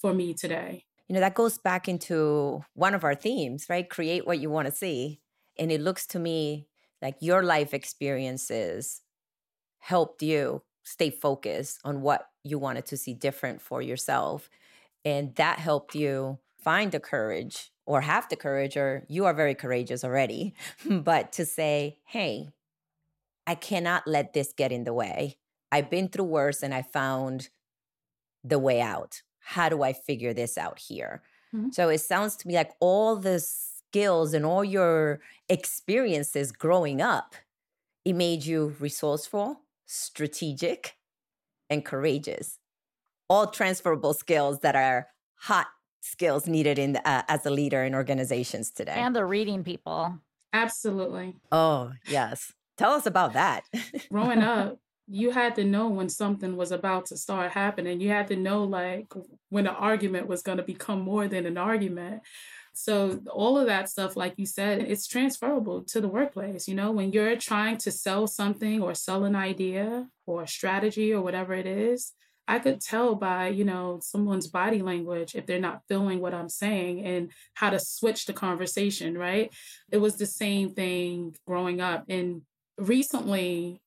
for 0.00 0.12
me 0.12 0.34
today. 0.34 0.84
You 1.08 1.14
know, 1.14 1.20
that 1.20 1.34
goes 1.34 1.58
back 1.58 1.88
into 1.88 2.64
one 2.74 2.94
of 2.94 3.04
our 3.04 3.14
themes, 3.14 3.66
right? 3.68 3.88
Create 3.88 4.26
what 4.26 4.38
you 4.38 4.50
want 4.50 4.66
to 4.66 4.74
see. 4.74 5.20
And 5.58 5.70
it 5.70 5.80
looks 5.80 6.06
to 6.08 6.18
me 6.18 6.68
like 7.00 7.16
your 7.20 7.42
life 7.42 7.74
experiences 7.74 9.02
helped 9.78 10.22
you 10.22 10.62
stay 10.84 11.10
focused 11.10 11.78
on 11.84 12.02
what 12.02 12.28
you 12.44 12.58
wanted 12.58 12.86
to 12.86 12.96
see 12.96 13.14
different 13.14 13.60
for 13.60 13.82
yourself. 13.82 14.48
And 15.04 15.34
that 15.36 15.58
helped 15.58 15.94
you 15.94 16.38
find 16.62 16.92
the 16.92 17.00
courage 17.00 17.72
or 17.84 18.00
have 18.00 18.28
the 18.28 18.36
courage, 18.36 18.76
or 18.76 19.04
you 19.08 19.24
are 19.24 19.34
very 19.34 19.54
courageous 19.54 20.04
already, 20.04 20.54
but 20.88 21.32
to 21.32 21.44
say, 21.44 21.98
hey, 22.06 22.48
I 23.46 23.56
cannot 23.56 24.06
let 24.06 24.32
this 24.32 24.52
get 24.56 24.70
in 24.70 24.84
the 24.84 24.94
way. 24.94 25.36
I've 25.72 25.90
been 25.90 26.08
through 26.08 26.26
worse 26.26 26.62
and 26.62 26.72
I 26.72 26.82
found 26.82 27.48
the 28.44 28.58
way 28.58 28.80
out. 28.80 29.22
How 29.40 29.68
do 29.68 29.82
I 29.82 29.92
figure 29.92 30.34
this 30.34 30.56
out 30.56 30.78
here? 30.78 31.22
Mm-hmm. 31.54 31.70
So 31.70 31.88
it 31.88 31.98
sounds 31.98 32.36
to 32.36 32.48
me 32.48 32.54
like 32.54 32.72
all 32.78 33.16
the 33.16 33.40
skills 33.40 34.34
and 34.34 34.44
all 34.46 34.64
your 34.64 35.20
experiences 35.48 36.52
growing 36.52 37.00
up, 37.00 37.34
it 38.04 38.14
made 38.14 38.44
you 38.44 38.76
resourceful, 38.78 39.60
strategic, 39.86 40.96
and 41.68 41.84
courageous. 41.84 42.58
All 43.28 43.46
transferable 43.46 44.12
skills 44.12 44.60
that 44.60 44.76
are 44.76 45.08
hot 45.36 45.68
skills 46.00 46.46
needed 46.46 46.78
in 46.78 46.96
uh, 46.96 47.22
as 47.28 47.46
a 47.46 47.50
leader 47.50 47.82
in 47.82 47.94
organizations 47.94 48.70
today. 48.70 48.94
And 48.96 49.16
the 49.16 49.24
reading 49.24 49.64
people. 49.64 50.18
Absolutely. 50.52 51.36
Oh, 51.50 51.92
yes. 52.06 52.52
Tell 52.76 52.92
us 52.92 53.06
about 53.06 53.32
that. 53.34 53.64
Growing 54.10 54.42
up, 54.42 54.78
you 55.08 55.30
had 55.30 55.54
to 55.56 55.64
know 55.64 55.88
when 55.88 56.08
something 56.08 56.56
was 56.56 56.72
about 56.72 57.06
to 57.06 57.16
start 57.16 57.52
happening. 57.52 58.00
You 58.00 58.10
had 58.10 58.28
to 58.28 58.36
know 58.36 58.64
like 58.64 59.12
when 59.48 59.66
an 59.66 59.74
argument 59.74 60.28
was 60.28 60.42
going 60.42 60.58
to 60.58 60.64
become 60.64 61.00
more 61.00 61.28
than 61.28 61.46
an 61.46 61.58
argument. 61.58 62.22
So 62.74 63.20
all 63.30 63.58
of 63.58 63.66
that 63.66 63.90
stuff, 63.90 64.16
like 64.16 64.34
you 64.38 64.46
said, 64.46 64.80
it's 64.80 65.06
transferable 65.06 65.82
to 65.84 66.00
the 66.00 66.08
workplace. 66.08 66.66
You 66.66 66.74
know, 66.74 66.90
when 66.90 67.12
you're 67.12 67.36
trying 67.36 67.76
to 67.78 67.90
sell 67.90 68.26
something 68.26 68.80
or 68.80 68.94
sell 68.94 69.24
an 69.24 69.36
idea 69.36 70.08
or 70.24 70.42
a 70.42 70.48
strategy 70.48 71.12
or 71.12 71.20
whatever 71.20 71.52
it 71.52 71.66
is, 71.66 72.12
I 72.48 72.58
could 72.58 72.80
tell 72.80 73.14
by, 73.14 73.48
you 73.48 73.64
know, 73.64 74.00
someone's 74.02 74.46
body 74.46 74.82
language 74.82 75.34
if 75.34 75.46
they're 75.46 75.60
not 75.60 75.82
feeling 75.86 76.20
what 76.20 76.34
I'm 76.34 76.48
saying 76.48 77.04
and 77.04 77.30
how 77.54 77.70
to 77.70 77.78
switch 77.78 78.24
the 78.24 78.32
conversation, 78.32 79.18
right? 79.18 79.52
It 79.90 79.98
was 79.98 80.16
the 80.16 80.26
same 80.26 80.70
thing 80.70 81.36
growing 81.46 81.80
up. 81.80 82.04
And 82.08 82.42
recently, 82.78 83.81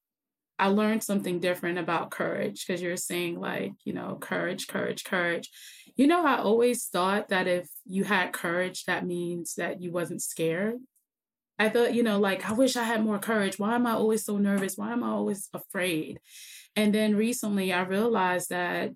I 0.58 0.68
learned 0.68 1.04
something 1.04 1.40
different 1.40 1.78
about 1.80 2.12
courage 2.12 2.66
because 2.66 2.82
you're 2.82 2.96
saying, 2.96 3.40
like, 3.40 3.74
you 3.84 3.94
know, 3.94 4.18
courage, 4.20 4.68
courage, 4.68 5.04
courage. 5.04 5.50
You 5.98 6.08
know, 6.08 6.26
I 6.26 6.38
always 6.38 6.86
thought 6.86 7.30
that 7.30 7.48
if 7.48 7.68
you 7.86 8.06
had 8.06 8.32
courage, 8.32 8.86
that 8.86 9.06
means 9.06 9.56
that 9.56 9.82
you 9.82 9.92
wasn't 9.92 10.22
scared. 10.22 10.76
I 11.60 11.70
thought, 11.70 11.94
you 11.94 12.04
know, 12.04 12.20
like, 12.20 12.50
I 12.50 12.54
wish 12.54 12.76
I 12.76 12.84
had 12.84 13.04
more 13.04 13.20
courage. 13.20 13.60
Why 13.60 13.76
am 13.76 13.86
I 13.86 13.94
always 13.94 14.26
so 14.26 14.38
nervous? 14.38 14.78
Why 14.78 14.92
am 14.92 15.04
I 15.04 15.10
always 15.10 15.50
afraid? 15.54 16.20
And 16.76 16.94
then 16.94 17.16
recently 17.16 17.72
I 17.74 17.84
realized 17.84 18.50
that 18.50 18.92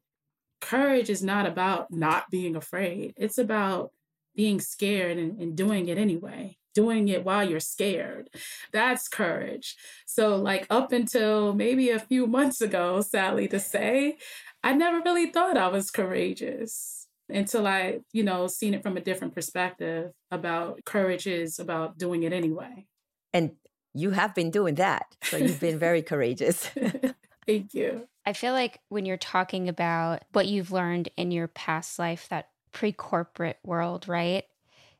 courage 0.61 1.09
is 1.09 1.23
not 1.23 1.45
about 1.45 1.91
not 1.91 2.29
being 2.29 2.55
afraid, 2.55 3.13
it's 3.17 3.37
about 3.37 3.91
being 4.35 4.59
scared 4.59 5.17
and, 5.17 5.39
and 5.41 5.55
doing 5.55 5.87
it 5.87 5.97
anyway 5.97 6.58
doing 6.73 7.07
it 7.07 7.23
while 7.23 7.47
you're 7.47 7.59
scared. 7.59 8.29
That's 8.71 9.07
courage. 9.07 9.75
So, 10.05 10.35
like, 10.35 10.67
up 10.69 10.91
until 10.91 11.53
maybe 11.53 11.89
a 11.89 11.99
few 11.99 12.27
months 12.27 12.61
ago, 12.61 13.01
sadly 13.01 13.47
to 13.49 13.59
say, 13.59 14.17
I 14.63 14.73
never 14.73 14.99
really 15.01 15.31
thought 15.31 15.57
I 15.57 15.67
was 15.67 15.91
courageous 15.91 17.07
until 17.29 17.67
I, 17.67 17.99
you 18.11 18.23
know, 18.23 18.47
seen 18.47 18.73
it 18.73 18.83
from 18.83 18.97
a 18.97 19.01
different 19.01 19.35
perspective 19.35 20.11
about 20.31 20.83
courage 20.85 21.27
is 21.27 21.59
about 21.59 21.97
doing 21.97 22.23
it 22.23 22.33
anyway. 22.33 22.85
And 23.33 23.51
you 23.93 24.11
have 24.11 24.35
been 24.35 24.51
doing 24.51 24.75
that. 24.75 25.05
So, 25.23 25.37
you've 25.37 25.59
been 25.59 25.79
very 25.79 26.01
courageous. 26.01 26.69
Thank 27.45 27.73
you. 27.73 28.07
I 28.25 28.33
feel 28.33 28.53
like 28.53 28.79
when 28.89 29.05
you're 29.05 29.17
talking 29.17 29.69
about 29.69 30.23
what 30.33 30.47
you've 30.47 30.71
learned 30.71 31.09
in 31.17 31.31
your 31.31 31.47
past 31.47 31.97
life, 31.97 32.27
that 32.29 32.49
pre 32.71 32.91
corporate 32.91 33.57
world, 33.63 34.07
right? 34.07 34.43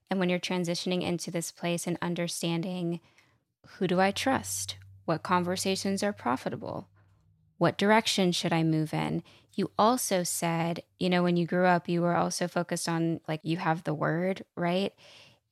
And 0.10 0.20
when 0.20 0.30
you're 0.30 0.39
transitioning 0.39 1.04
into 1.04 1.32
this 1.32 1.51
place 1.51 1.86
and 1.86 1.98
understanding 2.01 3.00
who 3.78 3.88
do 3.88 4.00
I 4.00 4.12
trust? 4.12 4.78
What 5.06 5.24
conversations 5.24 6.04
are 6.04 6.13
profitable? 6.13 6.88
What 7.58 7.78
direction 7.78 8.32
should 8.32 8.54
I 8.54 8.63
move 8.63 8.94
in? 8.94 9.24
You 9.54 9.72
also 9.78 10.24
said, 10.24 10.84
you 10.98 11.10
know, 11.10 11.24
when 11.24 11.36
you 11.36 11.46
grew 11.46 11.66
up, 11.66 11.89
you 11.89 12.01
were 12.01 12.16
also 12.16 12.48
focused 12.48 12.88
on 12.88 13.20
like 13.28 13.42
you 13.44 13.58
have 13.58 13.84
the 13.84 13.94
word, 13.94 14.44
right? 14.56 14.94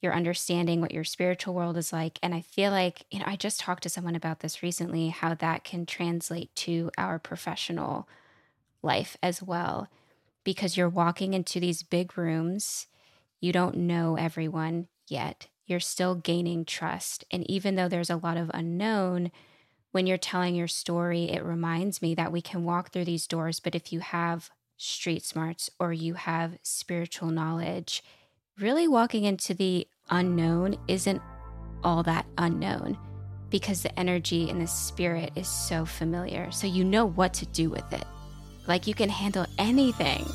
You're 0.02 0.14
understanding 0.14 0.80
what 0.80 0.94
your 0.94 1.04
spiritual 1.04 1.54
world 1.54 1.76
is 1.76 1.92
like. 1.92 2.18
And 2.24 2.34
I 2.34 2.42
feel 2.42 2.72
like, 2.72 3.06
you 3.12 3.20
know, 3.20 3.26
I 3.28 3.36
just 3.36 3.60
talked 3.60 3.84
to 3.84 3.90
someone 3.90 4.16
about 4.16 4.40
this 4.40 4.64
recently, 4.64 5.10
how 5.10 5.34
that 5.36 5.64
can 5.64 5.86
translate 5.86 6.54
to 6.56 6.92
our 6.98 7.20
professional 7.20 8.08
life 8.82 9.18
as 9.22 9.42
well. 9.42 9.90
Because 10.44 10.78
you're 10.78 10.88
walking 10.88 11.34
into 11.34 11.60
these 11.60 11.84
big 11.84 12.18
rooms 12.18 12.88
you 13.40 13.52
don't 13.52 13.78
know 13.78 14.16
everyone 14.16 14.88
yet. 15.08 15.48
You're 15.66 15.80
still 15.80 16.16
gaining 16.16 16.66
trust. 16.66 17.26
And 17.32 17.50
even 17.50 17.76
though 17.76 17.90
there's 17.90 18.10
a 18.10 18.18
lot 18.18 18.38
of 18.38 18.52
unknown, 18.54 19.32
when 19.92 20.08
you're 20.08 20.18
telling 20.18 20.56
your 20.56 20.68
story, 20.68 21.26
it 21.26 21.44
reminds 21.44 22.02
me 22.02 22.16
that 22.16 22.32
we 22.32 22.42
can 22.42 22.64
walk 22.64 22.92
through 22.92 23.06
these 23.06 23.28
doors. 23.28 23.60
But 23.60 23.76
if 23.76 23.92
you 23.92 24.00
have 24.00 24.50
street 24.78 25.26
smarts 25.26 25.70
or 25.80 25.92
you 25.92 26.14
have 26.14 26.58
spiritual 26.64 27.30
knowledge, 27.30 28.04
really 28.60 28.88
walking 28.88 29.24
into 29.26 29.54
the 29.54 29.88
unknown 30.10 30.78
isn't 30.88 31.22
all 31.84 32.04
that 32.04 32.26
unknown 32.38 32.98
because 33.50 33.82
the 33.82 34.00
energy 34.00 34.50
and 34.50 34.62
the 34.62 34.68
spirit 34.68 35.32
is 35.36 35.48
so 35.48 35.86
familiar. 35.86 36.52
So 36.52 36.68
you 36.68 36.84
know 36.84 37.06
what 37.06 37.34
to 37.36 37.46
do 37.46 37.70
with 37.70 37.92
it. 37.94 38.06
Like 38.68 38.88
you 38.88 38.94
can 38.94 39.10
handle 39.10 39.46
anything. 39.58 40.26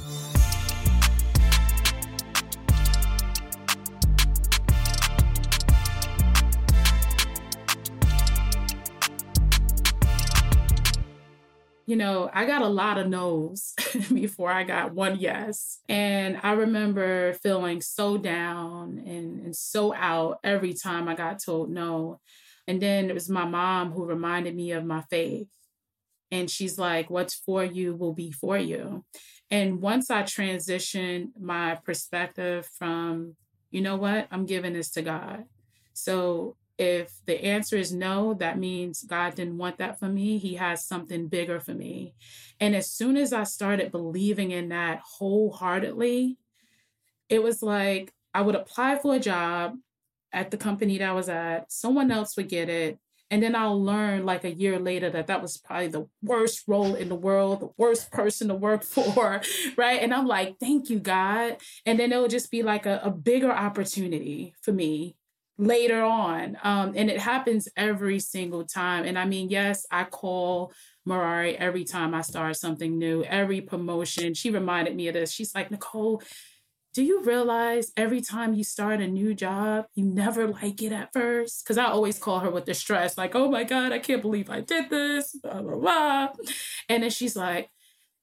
You 11.86 11.96
know, 11.96 12.30
I 12.32 12.44
got 12.44 12.62
a 12.62 12.68
lot 12.68 12.98
of 12.98 13.08
no's 13.08 13.74
before 14.12 14.50
I 14.50 14.62
got 14.62 14.94
one 14.94 15.18
yes. 15.18 15.80
And 15.88 16.38
I 16.42 16.52
remember 16.52 17.34
feeling 17.34 17.80
so 17.80 18.16
down 18.16 19.02
and, 19.04 19.44
and 19.44 19.56
so 19.56 19.94
out 19.94 20.38
every 20.44 20.74
time 20.74 21.08
I 21.08 21.14
got 21.14 21.42
told 21.42 21.70
no. 21.70 22.20
And 22.68 22.80
then 22.80 23.10
it 23.10 23.14
was 23.14 23.28
my 23.28 23.44
mom 23.44 23.90
who 23.90 24.04
reminded 24.04 24.54
me 24.54 24.72
of 24.72 24.84
my 24.84 25.02
faith. 25.10 25.48
And 26.30 26.48
she's 26.50 26.78
like, 26.78 27.10
What's 27.10 27.34
for 27.34 27.64
you 27.64 27.94
will 27.94 28.14
be 28.14 28.30
for 28.30 28.56
you. 28.56 29.04
And 29.50 29.82
once 29.82 30.10
I 30.10 30.22
transitioned 30.22 31.30
my 31.38 31.74
perspective 31.84 32.66
from, 32.78 33.36
you 33.70 33.82
know 33.82 33.96
what, 33.96 34.28
I'm 34.30 34.46
giving 34.46 34.72
this 34.72 34.90
to 34.92 35.02
God. 35.02 35.44
So 35.92 36.56
if 36.78 37.12
the 37.26 37.44
answer 37.44 37.76
is 37.76 37.92
no, 37.92 38.34
that 38.34 38.58
means 38.58 39.02
God 39.02 39.34
didn't 39.34 39.58
want 39.58 39.78
that 39.78 39.98
for 39.98 40.08
me. 40.08 40.38
He 40.38 40.54
has 40.54 40.84
something 40.84 41.28
bigger 41.28 41.60
for 41.60 41.74
me. 41.74 42.14
And 42.60 42.74
as 42.74 42.90
soon 42.90 43.16
as 43.16 43.32
I 43.32 43.44
started 43.44 43.92
believing 43.92 44.50
in 44.50 44.70
that 44.70 45.00
wholeheartedly, 45.18 46.38
it 47.28 47.42
was 47.42 47.62
like 47.62 48.12
I 48.34 48.42
would 48.42 48.54
apply 48.54 48.98
for 48.98 49.14
a 49.14 49.20
job 49.20 49.76
at 50.32 50.50
the 50.50 50.56
company 50.56 50.98
that 50.98 51.08
I 51.08 51.12
was 51.12 51.28
at, 51.28 51.70
someone 51.70 52.10
else 52.10 52.36
would 52.36 52.48
get 52.48 52.68
it. 52.68 52.98
And 53.30 53.42
then 53.42 53.54
I'll 53.54 53.82
learn 53.82 54.26
like 54.26 54.44
a 54.44 54.52
year 54.52 54.78
later 54.78 55.08
that 55.10 55.26
that 55.28 55.40
was 55.40 55.56
probably 55.56 55.88
the 55.88 56.06
worst 56.22 56.64
role 56.66 56.94
in 56.94 57.08
the 57.08 57.14
world, 57.14 57.60
the 57.60 57.70
worst 57.78 58.10
person 58.10 58.48
to 58.48 58.54
work 58.54 58.82
for, 58.84 59.40
right? 59.76 60.02
And 60.02 60.12
I'm 60.12 60.26
like, 60.26 60.58
thank 60.58 60.90
you, 60.90 60.98
God. 60.98 61.56
And 61.86 61.98
then 61.98 62.12
it'll 62.12 62.28
just 62.28 62.50
be 62.50 62.62
like 62.62 62.86
a, 62.86 63.00
a 63.02 63.10
bigger 63.10 63.50
opportunity 63.50 64.54
for 64.62 64.72
me 64.72 65.16
later 65.58 66.02
on. 66.02 66.56
Um, 66.62 66.94
and 66.96 67.10
it 67.10 67.20
happens 67.20 67.68
every 67.76 68.18
single 68.18 68.64
time. 68.64 69.04
And 69.04 69.18
I 69.18 69.24
mean, 69.24 69.48
yes, 69.48 69.86
I 69.90 70.04
call 70.04 70.72
Merary 71.04 71.56
every 71.56 71.84
time 71.84 72.14
I 72.14 72.22
start 72.22 72.56
something 72.56 72.98
new, 72.98 73.22
every 73.24 73.60
promotion. 73.60 74.34
She 74.34 74.50
reminded 74.50 74.96
me 74.96 75.08
of 75.08 75.14
this. 75.14 75.32
She's 75.32 75.54
like, 75.54 75.70
Nicole, 75.70 76.22
do 76.94 77.02
you 77.02 77.22
realize 77.22 77.90
every 77.96 78.20
time 78.20 78.52
you 78.52 78.64
start 78.64 79.00
a 79.00 79.08
new 79.08 79.34
job, 79.34 79.86
you 79.94 80.04
never 80.04 80.48
like 80.48 80.82
it 80.82 80.92
at 80.92 81.12
first? 81.12 81.64
Because 81.64 81.78
I 81.78 81.86
always 81.86 82.18
call 82.18 82.40
her 82.40 82.50
with 82.50 82.66
the 82.66 82.74
stress, 82.74 83.16
like, 83.16 83.34
oh 83.34 83.50
my 83.50 83.64
God, 83.64 83.92
I 83.92 83.98
can't 83.98 84.20
believe 84.20 84.50
I 84.50 84.60
did 84.60 84.90
this, 84.90 85.34
blah, 85.42 85.62
blah, 85.62 85.78
blah. 85.78 86.28
And 86.90 87.02
then 87.02 87.10
she's 87.10 87.34
like, 87.34 87.70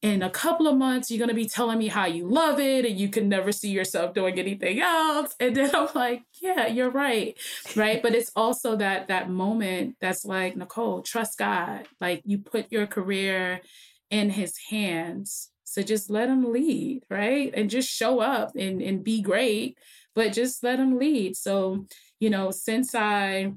in 0.02 0.22
a 0.22 0.30
couple 0.30 0.68
of 0.68 0.78
months, 0.78 1.12
you're 1.12 1.20
going 1.20 1.30
to 1.30 1.36
be 1.36 1.48
telling 1.48 1.78
me 1.78 1.88
how 1.88 2.06
you 2.06 2.28
love 2.28 2.60
it 2.60 2.86
and 2.86 2.98
you 2.98 3.10
can 3.10 3.28
never 3.28 3.52
see 3.52 3.70
yourself 3.70 4.14
doing 4.14 4.40
anything 4.40 4.80
else. 4.80 5.36
And 5.40 5.56
then 5.56 5.76
I'm 5.76 5.90
like, 5.94 6.24
yeah, 6.42 6.68
you're 6.68 6.90
right. 6.90 7.38
Right. 7.76 8.02
but 8.02 8.16
it's 8.16 8.32
also 8.36 8.78
that, 8.78 9.08
that 9.08 9.30
moment 9.30 9.98
that's 10.00 10.24
like, 10.24 10.56
Nicole, 10.56 11.02
trust 11.02 11.38
God. 11.38 11.88
Like 12.00 12.22
you 12.26 12.38
put 12.38 12.72
your 12.72 12.88
career 12.88 13.62
in 14.10 14.30
his 14.30 14.58
hands. 14.70 15.52
So 15.66 15.82
just 15.82 16.10
let 16.10 16.30
him 16.30 16.52
lead. 16.52 17.04
Right. 17.10 17.52
And 17.54 17.70
just 17.70 17.90
show 17.90 18.20
up 18.20 18.56
and, 18.56 18.82
and 18.82 19.04
be 19.04 19.22
great, 19.22 19.78
but 20.16 20.32
just 20.32 20.64
let 20.64 20.80
him 20.80 20.98
lead. 20.98 21.36
So, 21.36 21.88
you 22.22 22.30
know, 22.30 22.52
since 22.52 22.96
I 22.96 23.54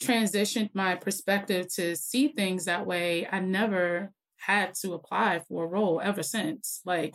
transitioned 0.00 0.70
my 0.72 0.94
perspective 0.94 1.66
to 1.74 1.96
see 1.96 2.28
things 2.28 2.66
that 2.66 2.86
way, 2.86 3.26
I 3.30 3.40
never 3.40 4.12
had 4.46 4.74
to 4.82 4.94
apply 4.94 5.40
for 5.48 5.64
a 5.64 5.66
role 5.66 6.00
ever 6.02 6.22
since. 6.22 6.80
Like 6.84 7.14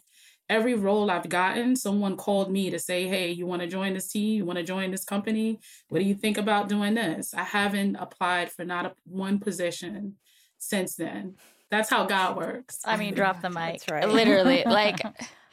every 0.50 0.76
role 0.76 1.10
I've 1.10 1.30
gotten, 1.30 1.76
someone 1.76 2.18
called 2.18 2.52
me 2.52 2.70
to 2.70 2.80
say, 2.80 3.08
Hey, 3.08 3.32
you 3.32 3.46
want 3.46 3.62
to 3.62 3.68
join 3.68 3.94
this 3.94 4.08
team? 4.12 4.38
You 4.38 4.46
want 4.46 4.58
to 4.58 4.64
join 4.64 4.92
this 4.92 5.04
company? 5.06 5.60
What 5.90 6.00
do 6.00 6.06
you 6.06 6.16
think 6.16 6.38
about 6.38 6.70
doing 6.70 6.94
this? 6.96 7.34
I 7.34 7.44
haven't 7.44 7.96
applied 7.96 8.52
for 8.52 8.64
not 8.66 8.86
a, 8.86 8.94
one 9.06 9.40
position 9.40 10.16
since 10.58 10.96
then. 10.96 11.36
That's 11.72 11.90
how 11.90 12.06
God 12.06 12.38
works. 12.38 12.80
I 12.86 12.96
mean, 12.96 13.16
drop 13.16 13.42
the 13.42 13.50
mic. 13.50 13.80
That's 13.80 13.92
right. 13.92 14.08
Literally, 14.08 14.64
like 14.66 15.04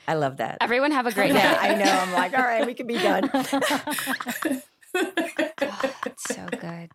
I 0.07 0.15
love 0.15 0.37
that. 0.39 0.59
everyone 0.61 0.91
have 0.93 1.07
a 1.07 1.13
great 1.13 1.33
Yeah, 1.33 1.53
day. 1.53 1.69
I 1.69 1.75
know. 1.75 1.91
I'm 1.91 2.13
like, 2.13 2.35
all 2.35 2.43
right, 2.45 2.67
we 2.67 2.75
can 2.75 2.87
be 2.87 2.99
done. 2.99 3.31
Oh, 5.65 5.91
so 6.17 6.49
good. 6.61 6.91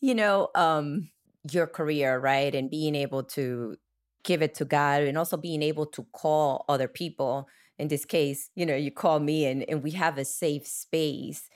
you 0.00 0.14
know, 0.14 0.48
um, 0.54 1.10
your 1.50 1.66
career, 1.66 2.18
right? 2.18 2.54
And 2.54 2.70
being 2.70 2.94
able 2.94 3.24
to 3.24 3.76
give 4.24 4.42
it 4.42 4.54
to 4.54 4.64
God 4.64 5.02
and 5.02 5.18
also 5.18 5.36
being 5.36 5.62
able 5.62 5.86
to 5.86 6.06
call 6.12 6.64
other 6.68 6.88
people. 6.88 7.48
In 7.78 7.88
this 7.88 8.04
case, 8.04 8.50
you 8.54 8.66
know, 8.66 8.76
you 8.76 8.90
call 8.90 9.20
me 9.20 9.46
and, 9.46 9.68
and 9.68 9.82
we 9.82 9.92
have 9.92 10.18
a 10.18 10.24
safe 10.24 10.66
space. 10.66 11.48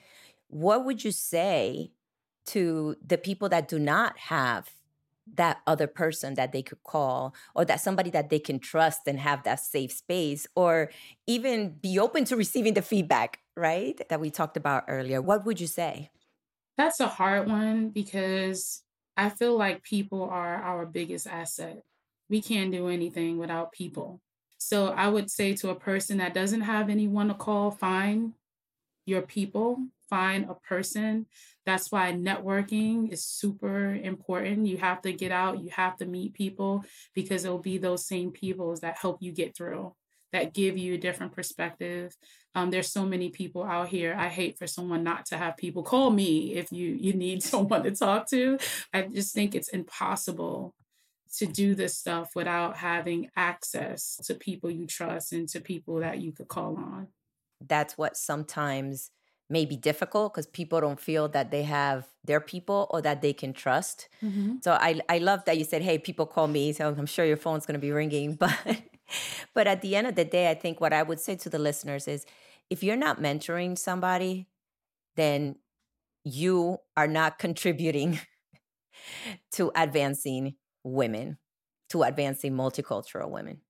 What 0.49 0.85
would 0.85 1.05
you 1.05 1.13
say 1.13 1.93
to 2.47 2.97
the 3.05 3.19
people 3.19 3.49
that 3.49 3.69
do 3.69 3.79
not 3.79 4.19
have 4.19 4.71
that 5.35 5.59
other 5.67 5.87
person 5.87 6.35
that 6.35 6.53
they 6.53 6.63
could 6.63 6.83
call 6.85 7.35
or 7.55 7.65
that 7.65 7.81
somebody 7.81 8.11
that 8.11 8.31
they 8.31 8.39
can 8.39 8.59
trust 8.59 9.03
and 9.07 9.19
have 9.19 9.43
that 9.43 9.61
safe 9.61 9.93
space 9.93 10.47
or 10.55 10.91
even 11.27 11.71
be 11.71 11.99
open 11.99 12.25
to 12.25 12.37
receiving 12.37 12.75
the 12.75 12.83
feedback, 12.83 13.41
right? 13.57 14.01
That 14.09 14.21
we 14.21 14.31
talked 14.31 14.57
about 14.57 14.85
earlier. 14.87 15.21
What 15.21 15.45
would 15.45 15.61
you 15.61 15.67
say? 15.67 16.11
That's 16.79 17.01
a 17.01 17.09
hard 17.09 17.49
one 17.49 17.89
because 17.89 18.83
I 19.17 19.31
feel 19.31 19.57
like 19.57 19.83
people 19.83 20.23
are 20.23 20.57
our 20.57 20.87
biggest 20.87 21.27
asset. 21.27 21.83
We 22.29 22.43
can't 22.43 22.73
do 22.73 22.89
anything 22.89 23.39
without 23.39 23.73
people. 23.73 24.21
So 24.59 24.89
I 24.89 25.09
would 25.09 25.31
say 25.31 25.55
to 25.57 25.71
a 25.71 25.79
person 25.79 26.19
that 26.19 26.35
doesn't 26.35 26.63
have 26.63 26.89
anyone 26.89 27.29
to 27.29 27.35
call, 27.35 27.71
find 27.71 28.33
your 29.05 29.23
people, 29.23 29.79
find 30.09 30.49
a 30.49 30.55
person. 30.55 31.27
That's 31.65 31.91
why 31.91 32.13
networking 32.13 33.13
is 33.13 33.25
super 33.25 33.95
important. 33.95 34.67
You 34.67 34.79
have 34.79 35.03
to 35.03 35.13
get 35.13 35.33
out, 35.33 35.61
you 35.61 35.71
have 35.71 35.97
to 35.99 36.07
meet 36.07 36.35
people 36.35 36.85
because 37.15 37.45
it'll 37.45 37.59
be 37.59 37.79
those 37.79 38.07
same 38.07 38.31
people 38.31 38.75
that 38.83 38.99
help 38.99 39.19
you 39.21 39.33
get 39.33 39.57
through, 39.57 39.95
that 40.33 40.55
give 40.55 40.77
you 40.79 40.95
a 40.95 40.99
different 40.99 41.33
perspective. 41.33 42.17
Um, 42.55 42.71
there's 42.71 42.91
so 42.91 43.05
many 43.05 43.31
people 43.31 43.65
out 43.65 43.89
here. 43.89 44.15
I 44.19 44.29
hate 44.29 44.59
for 44.59 44.67
someone 44.67 45.05
not 45.05 45.27
to 45.27 45.37
have 45.37 45.57
people 45.57 45.83
call 45.83 46.11
me 46.11 46.55
if 46.55 46.73
you 46.73 46.97
you 46.99 47.13
need 47.13 47.43
someone 47.53 47.83
to 47.83 47.91
talk 47.91 48.29
to. 48.31 48.59
I 48.93 49.03
just 49.03 49.35
think 49.35 49.55
it's 49.55 49.69
impossible 49.69 50.75
to 51.39 51.47
do 51.47 51.75
this 51.75 51.97
stuff 51.97 52.35
without 52.35 52.77
having 52.77 53.31
access 53.37 54.17
to 54.25 54.35
people 54.35 54.71
you 54.71 54.87
trust 54.87 55.33
and 55.33 55.49
to 55.49 55.61
people 55.61 56.01
that 56.01 56.19
you 56.21 56.33
could 56.33 56.49
call 56.49 56.77
on. 56.77 57.09
That's 57.61 57.97
what 57.99 58.17
sometimes 58.17 59.11
may 59.49 59.65
be 59.65 59.77
difficult 59.77 60.35
because 60.35 60.47
people 60.47 60.81
don't 60.81 61.01
feel 61.01 61.29
that 61.29 61.51
they 61.51 61.63
have 61.63 62.07
their 62.25 62.41
people 62.41 62.89
or 62.91 63.01
that 63.03 63.23
they 63.23 63.33
can 63.33 63.53
trust. 63.53 64.09
Mm-hmm. 64.23 64.57
So 64.63 64.73
I 64.73 65.01
I 65.09 65.19
love 65.19 65.45
that 65.45 65.59
you 65.59 65.65
said, 65.65 65.83
"Hey, 65.83 65.99
people 65.99 66.27
call 66.27 66.49
me." 66.49 66.73
So 66.73 66.89
I'm 66.89 67.07
sure 67.07 67.25
your 67.25 67.37
phone's 67.37 67.67
going 67.67 67.79
to 67.79 67.87
be 67.87 67.93
ringing, 67.93 68.35
but 68.41 68.83
but 69.55 69.67
at 69.67 69.83
the 69.83 69.97
end 69.97 70.07
of 70.07 70.15
the 70.15 70.25
day, 70.25 70.51
I 70.51 70.55
think 70.55 70.81
what 70.81 70.93
I 70.93 71.03
would 71.03 71.21
say 71.21 71.37
to 71.37 71.49
the 71.49 71.59
listeners 71.59 72.09
is 72.09 72.27
if 72.71 72.83
you're 72.83 72.97
not 72.97 73.21
mentoring 73.21 73.79
somebody, 73.79 74.49
then 75.15 75.57
you 76.25 76.79
are 76.97 77.09
not 77.09 77.39
contributing 77.45 78.21
to 79.53 79.71
advancing 79.77 80.57
women, 80.87 81.39
to 81.91 82.03
advancing 82.03 82.53
multicultural 82.53 83.31
women. 83.31 83.61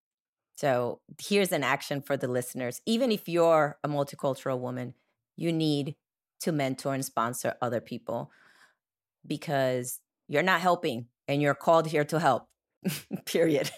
So 0.57 1.01
here's 1.21 1.53
an 1.53 1.65
action 1.65 2.01
for 2.01 2.17
the 2.17 2.29
listeners. 2.29 2.81
Even 2.87 3.13
if 3.13 3.29
you're 3.29 3.79
a 3.85 3.89
multicultural 3.89 4.59
woman, 4.59 4.95
you 5.37 5.53
need 5.53 5.97
to 6.41 6.53
mentor 6.53 6.95
and 6.95 7.05
sponsor 7.05 7.55
other 7.61 7.81
people 7.81 8.31
because 9.27 10.01
you're 10.29 10.43
not 10.43 10.61
helping 10.61 11.07
and 11.29 11.43
you're 11.43 11.55
called 11.55 11.89
here 11.89 12.05
to 12.05 12.21
help. 12.21 12.47
Period. 13.27 13.71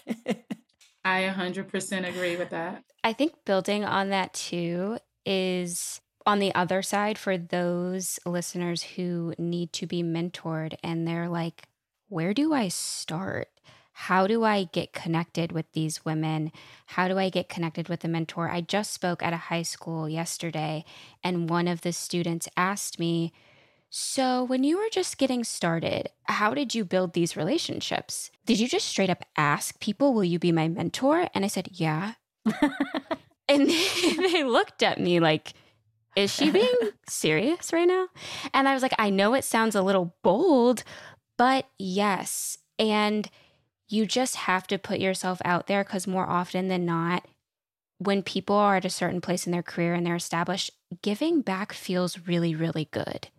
I 1.03 1.33
100% 1.33 2.07
agree 2.07 2.35
with 2.35 2.49
that. 2.51 2.83
I 3.03 3.13
think 3.13 3.33
building 3.45 3.83
on 3.83 4.09
that 4.09 4.33
too 4.33 4.99
is 5.25 6.01
on 6.25 6.39
the 6.39 6.53
other 6.53 6.81
side 6.81 7.17
for 7.17 7.37
those 7.37 8.19
listeners 8.25 8.83
who 8.83 9.33
need 9.37 9.73
to 9.73 9.87
be 9.87 10.03
mentored 10.03 10.75
and 10.83 11.07
they're 11.07 11.29
like, 11.29 11.68
where 12.09 12.33
do 12.33 12.53
I 12.53 12.67
start? 12.67 13.47
How 13.93 14.27
do 14.27 14.43
I 14.43 14.63
get 14.63 14.93
connected 14.93 15.51
with 15.51 15.71
these 15.73 16.03
women? 16.03 16.51
How 16.87 17.07
do 17.07 17.17
I 17.19 17.29
get 17.29 17.49
connected 17.49 17.87
with 17.89 18.03
a 18.03 18.07
mentor? 18.07 18.49
I 18.49 18.61
just 18.61 18.93
spoke 18.93 19.21
at 19.21 19.33
a 19.33 19.37
high 19.37 19.61
school 19.61 20.09
yesterday, 20.09 20.85
and 21.23 21.49
one 21.49 21.67
of 21.67 21.81
the 21.81 21.93
students 21.93 22.47
asked 22.57 22.97
me, 22.97 23.31
So, 23.89 24.43
when 24.43 24.63
you 24.63 24.77
were 24.77 24.89
just 24.91 25.17
getting 25.17 25.43
started, 25.43 26.09
how 26.23 26.53
did 26.53 26.73
you 26.73 26.85
build 26.85 27.13
these 27.13 27.37
relationships? 27.37 28.31
Did 28.45 28.59
you 28.59 28.67
just 28.67 28.87
straight 28.87 29.09
up 29.09 29.25
ask 29.37 29.79
people, 29.79 30.13
Will 30.13 30.23
you 30.23 30.39
be 30.39 30.51
my 30.51 30.67
mentor? 30.67 31.27
And 31.35 31.43
I 31.43 31.47
said, 31.47 31.67
Yeah. 31.73 32.13
and 33.47 33.69
they 34.17 34.43
looked 34.43 34.81
at 34.81 34.99
me 34.99 35.19
like, 35.19 35.53
Is 36.15 36.33
she 36.33 36.51
being 36.51 36.73
serious 37.09 37.73
right 37.73 37.87
now? 37.87 38.07
And 38.53 38.67
I 38.67 38.73
was 38.73 38.81
like, 38.81 38.95
I 38.97 39.09
know 39.09 39.33
it 39.33 39.43
sounds 39.43 39.75
a 39.75 39.81
little 39.81 40.15
bold, 40.23 40.83
but 41.39 41.69
yes. 41.79 42.57
And 42.77 43.29
you 43.87 44.05
just 44.05 44.35
have 44.35 44.67
to 44.67 44.77
put 44.77 44.99
yourself 44.99 45.41
out 45.45 45.67
there 45.67 45.85
because 45.85 46.05
more 46.05 46.27
often 46.27 46.67
than 46.67 46.85
not, 46.85 47.25
when 47.97 48.23
people 48.23 48.57
are 48.57 48.75
at 48.75 48.85
a 48.85 48.89
certain 48.89 49.21
place 49.21 49.45
in 49.45 49.53
their 49.53 49.63
career 49.63 49.93
and 49.93 50.05
they're 50.05 50.17
established, 50.17 50.71
giving 51.01 51.39
back 51.39 51.71
feels 51.71 52.27
really, 52.27 52.53
really 52.53 52.89
good. 52.91 53.29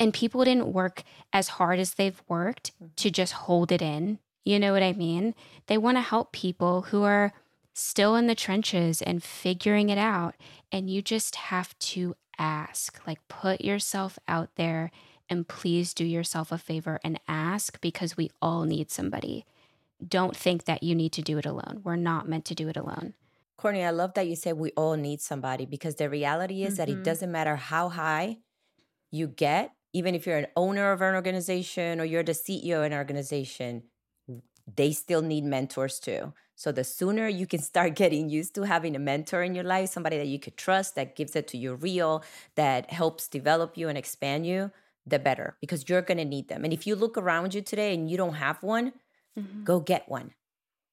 And 0.00 0.14
people 0.14 0.44
didn't 0.44 0.72
work 0.72 1.02
as 1.30 1.48
hard 1.48 1.78
as 1.78 1.94
they've 1.94 2.22
worked 2.26 2.72
mm-hmm. 2.76 2.86
to 2.96 3.10
just 3.10 3.34
hold 3.34 3.70
it 3.70 3.82
in. 3.82 4.18
You 4.42 4.58
know 4.58 4.72
what 4.72 4.82
I 4.82 4.94
mean? 4.94 5.34
They 5.66 5.76
want 5.76 5.98
to 5.98 6.02
help 6.02 6.32
people 6.32 6.82
who 6.82 7.02
are 7.02 7.34
still 7.74 8.16
in 8.16 8.28
the 8.28 8.34
trenches 8.34 9.02
and 9.02 9.22
figuring 9.22 9.90
it 9.90 9.98
out. 9.98 10.36
And 10.72 10.88
you 10.88 11.02
just 11.02 11.36
have 11.36 11.78
to 11.80 12.16
ask, 12.38 13.06
like, 13.06 13.20
put 13.28 13.60
yourself 13.60 14.18
out 14.26 14.50
there 14.56 14.90
and 15.28 15.48
please 15.48 15.94
do 15.94 16.04
yourself 16.04 16.52
a 16.52 16.58
favor 16.58 17.00
and 17.02 17.20
ask 17.28 17.80
because 17.80 18.16
we 18.16 18.30
all 18.42 18.64
need 18.64 18.90
somebody. 18.90 19.44
Don't 20.06 20.36
think 20.36 20.64
that 20.64 20.82
you 20.82 20.94
need 20.94 21.12
to 21.12 21.22
do 21.22 21.38
it 21.38 21.46
alone. 21.46 21.80
We're 21.84 21.96
not 21.96 22.28
meant 22.28 22.44
to 22.46 22.54
do 22.54 22.68
it 22.68 22.76
alone. 22.76 23.14
Courtney, 23.56 23.84
I 23.84 23.90
love 23.90 24.14
that 24.14 24.26
you 24.26 24.36
said 24.36 24.58
we 24.58 24.72
all 24.72 24.96
need 24.96 25.20
somebody 25.20 25.64
because 25.64 25.94
the 25.94 26.10
reality 26.10 26.64
is 26.64 26.74
mm-hmm. 26.74 26.76
that 26.76 26.88
it 26.88 26.94
mm-hmm. 26.94 27.02
doesn't 27.02 27.32
matter 27.32 27.56
how 27.56 27.88
high 27.88 28.38
you 29.10 29.28
get, 29.28 29.72
even 29.92 30.14
if 30.14 30.26
you're 30.26 30.36
an 30.36 30.48
owner 30.56 30.92
of 30.92 31.00
an 31.00 31.14
organization 31.14 32.00
or 32.00 32.04
you're 32.04 32.24
the 32.24 32.32
CEO 32.32 32.78
of 32.78 32.84
an 32.84 32.92
organization, 32.92 33.84
they 34.76 34.92
still 34.92 35.22
need 35.22 35.44
mentors 35.44 35.98
too. 36.00 36.32
So 36.56 36.72
the 36.72 36.84
sooner 36.84 37.28
you 37.28 37.46
can 37.46 37.60
start 37.70 37.94
getting 37.94 38.28
used 38.28 38.54
to 38.56 38.62
having 38.62 38.96
a 38.96 38.98
mentor 38.98 39.42
in 39.42 39.54
your 39.54 39.64
life, 39.64 39.90
somebody 39.90 40.18
that 40.18 40.26
you 40.26 40.38
could 40.38 40.56
trust, 40.56 40.94
that 40.96 41.16
gives 41.16 41.36
it 41.36 41.48
to 41.48 41.56
you 41.56 41.74
real, 41.74 42.24
that 42.56 42.90
helps 42.90 43.28
develop 43.28 43.76
you 43.76 43.88
and 43.88 43.96
expand 43.96 44.46
you, 44.46 44.70
the 45.06 45.18
better 45.18 45.56
because 45.60 45.88
you're 45.88 46.02
going 46.02 46.18
to 46.18 46.24
need 46.24 46.48
them. 46.48 46.64
And 46.64 46.72
if 46.72 46.86
you 46.86 46.96
look 46.96 47.16
around 47.16 47.54
you 47.54 47.60
today 47.60 47.94
and 47.94 48.10
you 48.10 48.16
don't 48.16 48.34
have 48.34 48.62
one, 48.62 48.92
mm-hmm. 49.38 49.64
go 49.64 49.80
get 49.80 50.08
one 50.08 50.32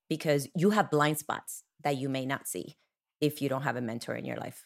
because 0.10 0.48
you 0.56 0.72
have 0.72 0.92
blind 0.92 1.18
spots 1.18 1.64
that 1.84 1.98
you 1.98 2.10
may 2.10 2.26
not 2.26 2.48
see 2.48 2.76
if 3.20 3.42
you 3.42 3.50
don't 3.50 3.62
have 3.64 3.78
a 3.78 3.82
mentor 3.82 4.16
in 4.16 4.26
your 4.26 4.38
life. 4.38 4.66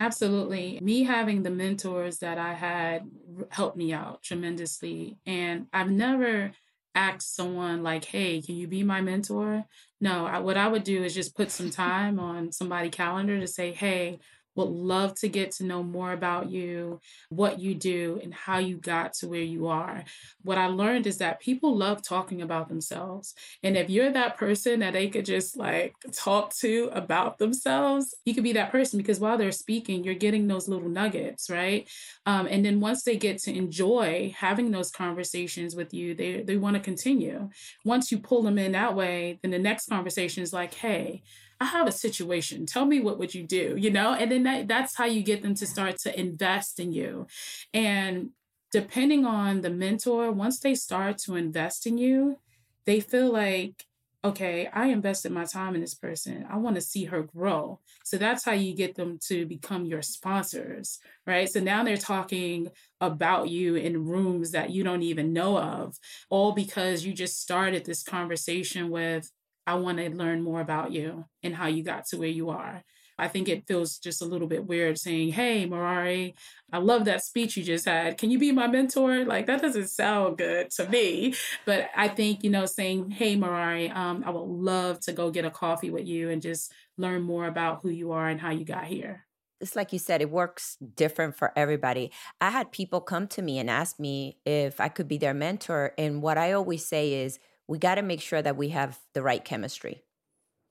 Absolutely. 0.00 0.80
Me 0.82 1.04
having 1.04 1.44
the 1.44 1.50
mentors 1.50 2.18
that 2.18 2.36
I 2.38 2.54
had 2.54 3.08
helped 3.50 3.76
me 3.76 3.92
out 3.92 4.22
tremendously. 4.22 5.18
And 5.26 5.66
I've 5.72 5.90
never 5.90 6.50
asked 6.94 7.36
someone 7.36 7.84
like, 7.84 8.04
hey, 8.04 8.42
can 8.42 8.56
you 8.56 8.66
be 8.66 8.82
my 8.82 9.00
mentor? 9.00 9.64
No, 10.00 10.26
I, 10.26 10.40
what 10.40 10.56
I 10.56 10.66
would 10.66 10.82
do 10.82 11.04
is 11.04 11.14
just 11.14 11.36
put 11.36 11.52
some 11.52 11.70
time 11.84 12.18
on 12.18 12.50
somebody's 12.50 12.90
calendar 12.90 13.38
to 13.38 13.46
say, 13.46 13.72
hey, 13.72 14.18
would 14.54 14.68
love 14.68 15.14
to 15.20 15.28
get 15.28 15.52
to 15.52 15.64
know 15.64 15.82
more 15.82 16.12
about 16.12 16.50
you, 16.50 17.00
what 17.28 17.60
you 17.60 17.74
do, 17.74 18.20
and 18.22 18.34
how 18.34 18.58
you 18.58 18.76
got 18.76 19.14
to 19.14 19.28
where 19.28 19.40
you 19.40 19.68
are. 19.68 20.04
What 20.42 20.58
I 20.58 20.66
learned 20.66 21.06
is 21.06 21.18
that 21.18 21.40
people 21.40 21.76
love 21.76 22.02
talking 22.02 22.42
about 22.42 22.68
themselves. 22.68 23.34
And 23.62 23.76
if 23.76 23.88
you're 23.88 24.12
that 24.12 24.36
person 24.36 24.80
that 24.80 24.92
they 24.92 25.08
could 25.08 25.24
just 25.24 25.56
like 25.56 25.94
talk 26.12 26.54
to 26.56 26.90
about 26.92 27.38
themselves, 27.38 28.14
you 28.24 28.34
could 28.34 28.44
be 28.44 28.52
that 28.54 28.72
person 28.72 28.98
because 28.98 29.20
while 29.20 29.38
they're 29.38 29.52
speaking, 29.52 30.04
you're 30.04 30.14
getting 30.14 30.46
those 30.46 30.68
little 30.68 30.88
nuggets, 30.88 31.48
right? 31.48 31.88
Um, 32.26 32.46
and 32.46 32.64
then 32.64 32.80
once 32.80 33.02
they 33.02 33.16
get 33.16 33.38
to 33.42 33.54
enjoy 33.54 34.34
having 34.36 34.70
those 34.70 34.90
conversations 34.90 35.74
with 35.74 35.94
you, 35.94 36.14
they, 36.14 36.42
they 36.42 36.56
want 36.56 36.74
to 36.74 36.80
continue. 36.80 37.48
Once 37.84 38.12
you 38.12 38.18
pull 38.18 38.42
them 38.42 38.58
in 38.58 38.72
that 38.72 38.94
way, 38.94 39.38
then 39.42 39.50
the 39.50 39.58
next 39.58 39.88
conversation 39.88 40.42
is 40.42 40.52
like, 40.52 40.74
hey, 40.74 41.22
I 41.62 41.66
have 41.66 41.86
a 41.86 41.92
situation. 41.92 42.66
Tell 42.66 42.84
me 42.84 42.98
what 42.98 43.20
would 43.20 43.32
you 43.36 43.44
do, 43.44 43.76
you 43.78 43.88
know? 43.88 44.14
And 44.14 44.32
then 44.32 44.42
that, 44.42 44.66
that's 44.66 44.96
how 44.96 45.04
you 45.04 45.22
get 45.22 45.42
them 45.42 45.54
to 45.54 45.64
start 45.64 45.96
to 45.98 46.18
invest 46.18 46.80
in 46.80 46.92
you. 46.92 47.28
And 47.72 48.30
depending 48.72 49.24
on 49.24 49.60
the 49.60 49.70
mentor, 49.70 50.32
once 50.32 50.58
they 50.58 50.74
start 50.74 51.18
to 51.18 51.36
invest 51.36 51.86
in 51.86 51.98
you, 51.98 52.38
they 52.84 52.98
feel 52.98 53.32
like, 53.32 53.84
okay, 54.24 54.68
I 54.72 54.86
invested 54.86 55.30
my 55.30 55.44
time 55.44 55.76
in 55.76 55.80
this 55.80 55.94
person. 55.94 56.46
I 56.50 56.56
want 56.56 56.74
to 56.74 56.80
see 56.80 57.04
her 57.04 57.22
grow. 57.22 57.78
So 58.02 58.16
that's 58.16 58.44
how 58.44 58.52
you 58.52 58.74
get 58.74 58.96
them 58.96 59.20
to 59.28 59.46
become 59.46 59.84
your 59.84 60.02
sponsors, 60.02 60.98
right? 61.28 61.48
So 61.48 61.60
now 61.60 61.84
they're 61.84 61.96
talking 61.96 62.70
about 63.00 63.50
you 63.50 63.76
in 63.76 64.04
rooms 64.04 64.50
that 64.50 64.70
you 64.70 64.82
don't 64.82 65.02
even 65.04 65.32
know 65.32 65.58
of, 65.58 65.96
all 66.28 66.50
because 66.50 67.04
you 67.04 67.12
just 67.12 67.40
started 67.40 67.84
this 67.84 68.02
conversation 68.02 68.90
with, 68.90 69.30
I 69.66 69.74
want 69.74 69.98
to 69.98 70.10
learn 70.10 70.42
more 70.42 70.60
about 70.60 70.92
you 70.92 71.24
and 71.42 71.54
how 71.54 71.66
you 71.66 71.84
got 71.84 72.06
to 72.06 72.18
where 72.18 72.28
you 72.28 72.50
are. 72.50 72.82
I 73.18 73.28
think 73.28 73.48
it 73.48 73.66
feels 73.68 73.98
just 73.98 74.22
a 74.22 74.24
little 74.24 74.48
bit 74.48 74.66
weird 74.66 74.98
saying, 74.98 75.32
Hey, 75.32 75.66
Merary, 75.66 76.34
I 76.72 76.78
love 76.78 77.04
that 77.04 77.22
speech 77.22 77.56
you 77.56 77.62
just 77.62 77.84
had. 77.84 78.18
Can 78.18 78.30
you 78.30 78.38
be 78.38 78.52
my 78.52 78.66
mentor? 78.66 79.24
Like, 79.24 79.46
that 79.46 79.62
doesn't 79.62 79.88
sound 79.88 80.38
good 80.38 80.70
to 80.72 80.88
me. 80.88 81.34
But 81.64 81.90
I 81.96 82.08
think, 82.08 82.42
you 82.42 82.50
know, 82.50 82.66
saying, 82.66 83.10
Hey, 83.10 83.36
Merary, 83.36 83.90
um, 83.90 84.24
I 84.26 84.30
would 84.30 84.40
love 84.48 85.00
to 85.00 85.12
go 85.12 85.30
get 85.30 85.44
a 85.44 85.50
coffee 85.50 85.90
with 85.90 86.06
you 86.06 86.30
and 86.30 86.42
just 86.42 86.72
learn 86.96 87.22
more 87.22 87.46
about 87.46 87.80
who 87.82 87.90
you 87.90 88.12
are 88.12 88.28
and 88.28 88.40
how 88.40 88.50
you 88.50 88.64
got 88.64 88.84
here. 88.84 89.26
It's 89.60 89.76
like 89.76 89.92
you 89.92 90.00
said, 90.00 90.20
it 90.20 90.30
works 90.30 90.76
different 90.96 91.36
for 91.36 91.52
everybody. 91.54 92.10
I 92.40 92.50
had 92.50 92.72
people 92.72 93.00
come 93.00 93.28
to 93.28 93.42
me 93.42 93.60
and 93.60 93.70
ask 93.70 94.00
me 94.00 94.38
if 94.44 94.80
I 94.80 94.88
could 94.88 95.06
be 95.06 95.18
their 95.18 95.34
mentor. 95.34 95.92
And 95.96 96.20
what 96.20 96.36
I 96.36 96.52
always 96.52 96.84
say 96.84 97.12
is, 97.12 97.38
we 97.68 97.78
got 97.78 97.96
to 97.96 98.02
make 98.02 98.20
sure 98.20 98.42
that 98.42 98.56
we 98.56 98.70
have 98.70 98.98
the 99.14 99.22
right 99.22 99.44
chemistry. 99.44 100.02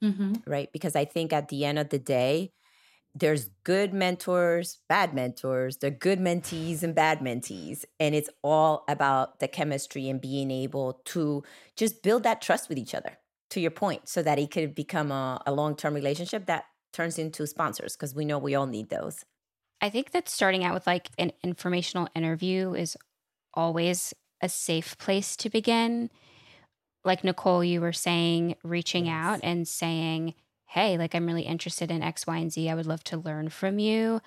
Mm-hmm. 0.03 0.33
Right. 0.47 0.71
Because 0.71 0.95
I 0.95 1.05
think 1.05 1.31
at 1.31 1.49
the 1.49 1.63
end 1.65 1.79
of 1.79 1.89
the 1.89 1.99
day, 1.99 2.51
there's 3.13 3.49
good 3.63 3.93
mentors, 3.93 4.79
bad 4.87 5.13
mentors, 5.13 5.77
there 5.77 5.91
are 5.91 5.93
good 5.93 6.19
mentees 6.19 6.81
and 6.81 6.95
bad 6.95 7.19
mentees. 7.19 7.83
And 7.99 8.15
it's 8.15 8.29
all 8.41 8.83
about 8.87 9.39
the 9.39 9.47
chemistry 9.47 10.09
and 10.09 10.21
being 10.21 10.49
able 10.49 11.01
to 11.05 11.43
just 11.75 12.03
build 12.03 12.23
that 12.23 12.41
trust 12.41 12.69
with 12.69 12.77
each 12.77 12.95
other, 12.95 13.17
to 13.49 13.59
your 13.59 13.71
point, 13.71 14.07
so 14.07 14.23
that 14.23 14.39
it 14.39 14.49
could 14.49 14.73
become 14.73 15.11
a, 15.11 15.41
a 15.45 15.51
long 15.51 15.75
term 15.75 15.93
relationship 15.93 16.45
that 16.45 16.65
turns 16.93 17.19
into 17.19 17.45
sponsors, 17.45 17.95
because 17.95 18.15
we 18.15 18.25
know 18.25 18.37
we 18.37 18.55
all 18.55 18.67
need 18.67 18.89
those. 18.89 19.25
I 19.81 19.89
think 19.89 20.11
that 20.11 20.29
starting 20.29 20.63
out 20.63 20.73
with 20.73 20.87
like 20.87 21.09
an 21.17 21.31
informational 21.43 22.07
interview 22.15 22.73
is 22.73 22.95
always 23.53 24.13
a 24.41 24.47
safe 24.47 24.97
place 24.97 25.35
to 25.37 25.49
begin. 25.49 26.09
Like 27.03 27.23
Nicole, 27.23 27.63
you 27.63 27.81
were 27.81 27.93
saying, 27.93 28.55
reaching 28.63 29.05
yes. 29.05 29.13
out 29.13 29.39
and 29.43 29.67
saying, 29.67 30.35
Hey, 30.67 30.97
like 30.97 31.13
I'm 31.13 31.25
really 31.25 31.43
interested 31.43 31.91
in 31.91 32.01
X, 32.01 32.25
Y, 32.25 32.37
and 32.37 32.51
Z. 32.51 32.69
I 32.69 32.75
would 32.75 32.85
love 32.85 33.03
to 33.05 33.17
learn 33.17 33.49
from 33.49 33.79
you. 33.79 34.21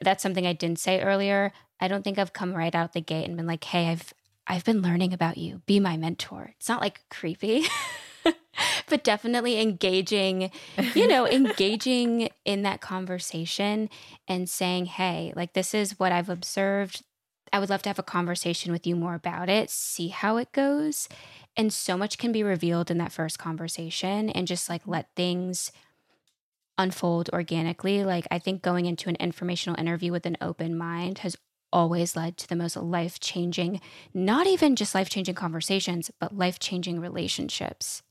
That's 0.00 0.22
something 0.22 0.46
I 0.46 0.52
didn't 0.52 0.78
say 0.78 1.02
earlier. 1.02 1.52
I 1.80 1.88
don't 1.88 2.02
think 2.02 2.18
I've 2.18 2.32
come 2.32 2.54
right 2.54 2.74
out 2.74 2.92
the 2.92 3.00
gate 3.00 3.26
and 3.26 3.36
been 3.36 3.46
like, 3.46 3.64
Hey, 3.64 3.88
I've 3.88 4.12
I've 4.46 4.64
been 4.64 4.82
learning 4.82 5.12
about 5.12 5.38
you. 5.38 5.62
Be 5.66 5.80
my 5.80 5.96
mentor. 5.96 6.54
It's 6.56 6.68
not 6.68 6.80
like 6.80 7.00
creepy. 7.10 7.64
but 8.88 9.04
definitely 9.04 9.60
engaging, 9.60 10.50
you 10.94 11.08
know, 11.08 11.26
engaging 11.30 12.28
in 12.44 12.62
that 12.62 12.80
conversation 12.80 13.90
and 14.28 14.48
saying, 14.48 14.86
hey, 14.86 15.32
like 15.36 15.52
this 15.52 15.74
is 15.74 15.98
what 15.98 16.12
I've 16.12 16.28
observed. 16.28 17.02
I 17.56 17.58
would 17.58 17.70
love 17.70 17.80
to 17.84 17.88
have 17.88 17.98
a 17.98 18.02
conversation 18.02 18.70
with 18.70 18.86
you 18.86 18.94
more 18.94 19.14
about 19.14 19.48
it, 19.48 19.70
see 19.70 20.08
how 20.08 20.36
it 20.36 20.52
goes. 20.52 21.08
And 21.56 21.72
so 21.72 21.96
much 21.96 22.18
can 22.18 22.30
be 22.30 22.42
revealed 22.42 22.90
in 22.90 22.98
that 22.98 23.12
first 23.12 23.38
conversation 23.38 24.28
and 24.28 24.46
just 24.46 24.68
like 24.68 24.82
let 24.84 25.08
things 25.16 25.72
unfold 26.76 27.30
organically. 27.32 28.04
Like, 28.04 28.26
I 28.30 28.38
think 28.38 28.60
going 28.60 28.84
into 28.84 29.08
an 29.08 29.16
informational 29.16 29.80
interview 29.80 30.12
with 30.12 30.26
an 30.26 30.36
open 30.38 30.76
mind 30.76 31.20
has 31.20 31.38
always 31.72 32.14
led 32.14 32.36
to 32.36 32.46
the 32.46 32.56
most 32.56 32.76
life 32.76 33.20
changing, 33.20 33.80
not 34.12 34.46
even 34.46 34.76
just 34.76 34.94
life 34.94 35.08
changing 35.08 35.36
conversations, 35.36 36.10
but 36.20 36.36
life 36.36 36.58
changing 36.58 37.00
relationships 37.00 38.02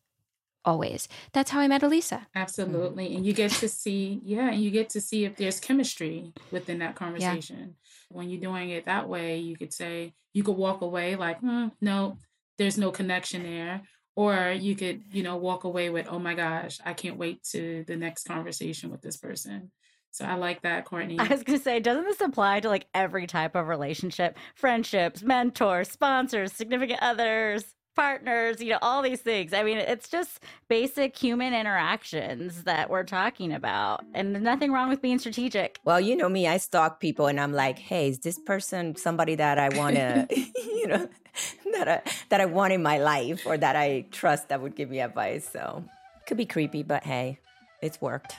always. 0.65 1.07
That's 1.33 1.51
how 1.51 1.59
I 1.59 1.67
met 1.67 1.81
Alisa. 1.81 2.25
Absolutely. 2.35 3.05
Mm-hmm. 3.05 3.17
And 3.17 3.25
you 3.25 3.33
get 3.33 3.51
to 3.51 3.69
see, 3.69 4.19
yeah, 4.23 4.49
and 4.49 4.61
you 4.61 4.71
get 4.71 4.89
to 4.89 5.01
see 5.01 5.25
if 5.25 5.37
there's 5.37 5.59
chemistry 5.59 6.33
within 6.51 6.79
that 6.79 6.95
conversation. 6.95 7.57
Yeah. 7.59 8.17
When 8.17 8.29
you're 8.29 8.41
doing 8.41 8.69
it 8.69 8.85
that 8.85 9.07
way, 9.07 9.37
you 9.37 9.55
could 9.55 9.73
say, 9.73 10.13
you 10.33 10.43
could 10.43 10.57
walk 10.57 10.81
away 10.81 11.15
like, 11.15 11.39
hmm, 11.39 11.67
no, 11.81 12.17
there's 12.57 12.77
no 12.77 12.91
connection 12.91 13.43
there. 13.43 13.81
Or 14.15 14.51
you 14.51 14.75
could, 14.75 15.03
you 15.11 15.23
know, 15.23 15.35
walk 15.35 15.65
away 15.65 15.89
with, 15.89 16.07
oh 16.09 16.19
my 16.19 16.35
gosh, 16.35 16.79
I 16.85 16.93
can't 16.93 17.17
wait 17.17 17.43
to 17.51 17.83
the 17.85 17.97
next 17.97 18.25
conversation 18.25 18.89
with 18.89 19.01
this 19.01 19.17
person. 19.17 19.71
So 20.11 20.23
I 20.23 20.35
like 20.35 20.61
that, 20.61 20.85
Courtney. 20.85 21.19
I 21.19 21.27
was 21.27 21.43
going 21.43 21.59
to 21.59 21.63
say, 21.63 21.81
doesn't 21.81 22.05
this 22.05 22.21
apply 22.21 22.61
to 22.61 22.69
like 22.69 22.87
every 22.93 23.27
type 23.27 23.55
of 23.55 23.67
relationship? 23.67 24.37
Friendships, 24.55 25.21
mentors, 25.21 25.91
sponsors, 25.91 26.53
significant 26.53 26.99
others? 27.01 27.74
Partners, 27.95 28.61
you 28.61 28.71
know, 28.71 28.79
all 28.81 29.01
these 29.01 29.21
things. 29.21 29.53
I 29.53 29.63
mean, 29.63 29.77
it's 29.77 30.09
just 30.09 30.39
basic 30.67 31.17
human 31.17 31.53
interactions 31.53 32.63
that 32.63 32.89
we're 32.89 33.03
talking 33.03 33.51
about. 33.53 34.03
And 34.13 34.33
nothing 34.43 34.71
wrong 34.71 34.89
with 34.89 35.01
being 35.01 35.19
strategic. 35.19 35.79
Well, 35.83 35.99
you 35.99 36.15
know 36.15 36.29
me, 36.29 36.47
I 36.47 36.57
stalk 36.57 36.99
people 36.99 37.27
and 37.27 37.39
I'm 37.39 37.53
like, 37.53 37.79
hey, 37.79 38.09
is 38.09 38.19
this 38.19 38.39
person 38.39 38.95
somebody 38.95 39.35
that 39.35 39.57
I 39.57 39.69
want 39.77 39.95
to, 39.95 40.27
you 40.55 40.87
know, 40.87 41.09
that 41.73 41.87
I, 41.87 42.01
that 42.29 42.41
I 42.41 42.45
want 42.45 42.73
in 42.73 42.83
my 42.83 42.97
life 42.97 43.45
or 43.45 43.57
that 43.57 43.75
I 43.75 44.05
trust 44.11 44.49
that 44.49 44.61
would 44.61 44.75
give 44.75 44.89
me 44.89 44.99
advice? 44.99 45.49
So 45.51 45.83
it 46.17 46.27
could 46.27 46.37
be 46.37 46.45
creepy, 46.45 46.83
but 46.83 47.03
hey, 47.03 47.39
it's 47.81 48.01
worked. 48.01 48.35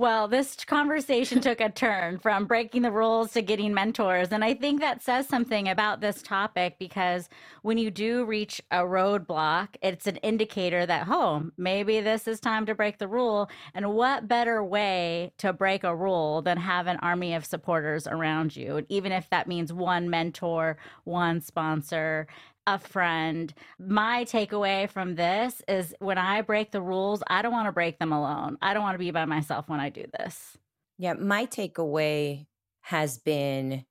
Well, 0.00 0.28
this 0.28 0.56
conversation 0.64 1.42
took 1.42 1.60
a 1.60 1.68
turn 1.68 2.20
from 2.20 2.46
breaking 2.46 2.80
the 2.80 2.90
rules 2.90 3.34
to 3.34 3.42
getting 3.42 3.74
mentors. 3.74 4.32
And 4.32 4.42
I 4.42 4.54
think 4.54 4.80
that 4.80 5.02
says 5.02 5.28
something 5.28 5.68
about 5.68 6.00
this 6.00 6.22
topic 6.22 6.76
because 6.78 7.28
when 7.60 7.76
you 7.76 7.90
do 7.90 8.24
reach 8.24 8.62
a 8.70 8.78
roadblock, 8.78 9.68
it's 9.82 10.06
an 10.06 10.16
indicator 10.16 10.86
that, 10.86 11.06
oh, 11.10 11.50
maybe 11.58 12.00
this 12.00 12.26
is 12.26 12.40
time 12.40 12.64
to 12.64 12.74
break 12.74 12.96
the 12.96 13.08
rule. 13.08 13.50
And 13.74 13.92
what 13.92 14.26
better 14.26 14.64
way 14.64 15.34
to 15.36 15.52
break 15.52 15.84
a 15.84 15.94
rule 15.94 16.40
than 16.40 16.56
have 16.56 16.86
an 16.86 16.96
army 17.02 17.34
of 17.34 17.44
supporters 17.44 18.06
around 18.06 18.56
you? 18.56 18.86
Even 18.88 19.12
if 19.12 19.28
that 19.28 19.48
means 19.48 19.70
one 19.70 20.08
mentor, 20.08 20.78
one 21.04 21.42
sponsor, 21.42 22.26
a 22.66 22.78
friend. 22.78 23.52
My 23.78 24.24
takeaway 24.24 24.88
from 24.88 25.14
this 25.14 25.62
is 25.66 25.94
when 25.98 26.18
I 26.18 26.42
break 26.42 26.72
the 26.72 26.82
rules, 26.82 27.22
I 27.26 27.42
don't 27.42 27.52
want 27.52 27.66
to 27.66 27.72
break 27.72 27.98
them 27.98 28.12
alone. 28.12 28.58
I 28.62 28.74
don't 28.74 28.82
want 28.82 28.94
to 28.94 28.98
be 28.98 29.10
by 29.10 29.24
myself 29.24 29.68
when 29.68 29.80
I 29.80 29.88
do 29.88 30.04
this. 30.18 30.56
Yeah, 30.98 31.14
my 31.14 31.46
takeaway 31.46 32.46
has 32.82 33.18
been 33.18 33.84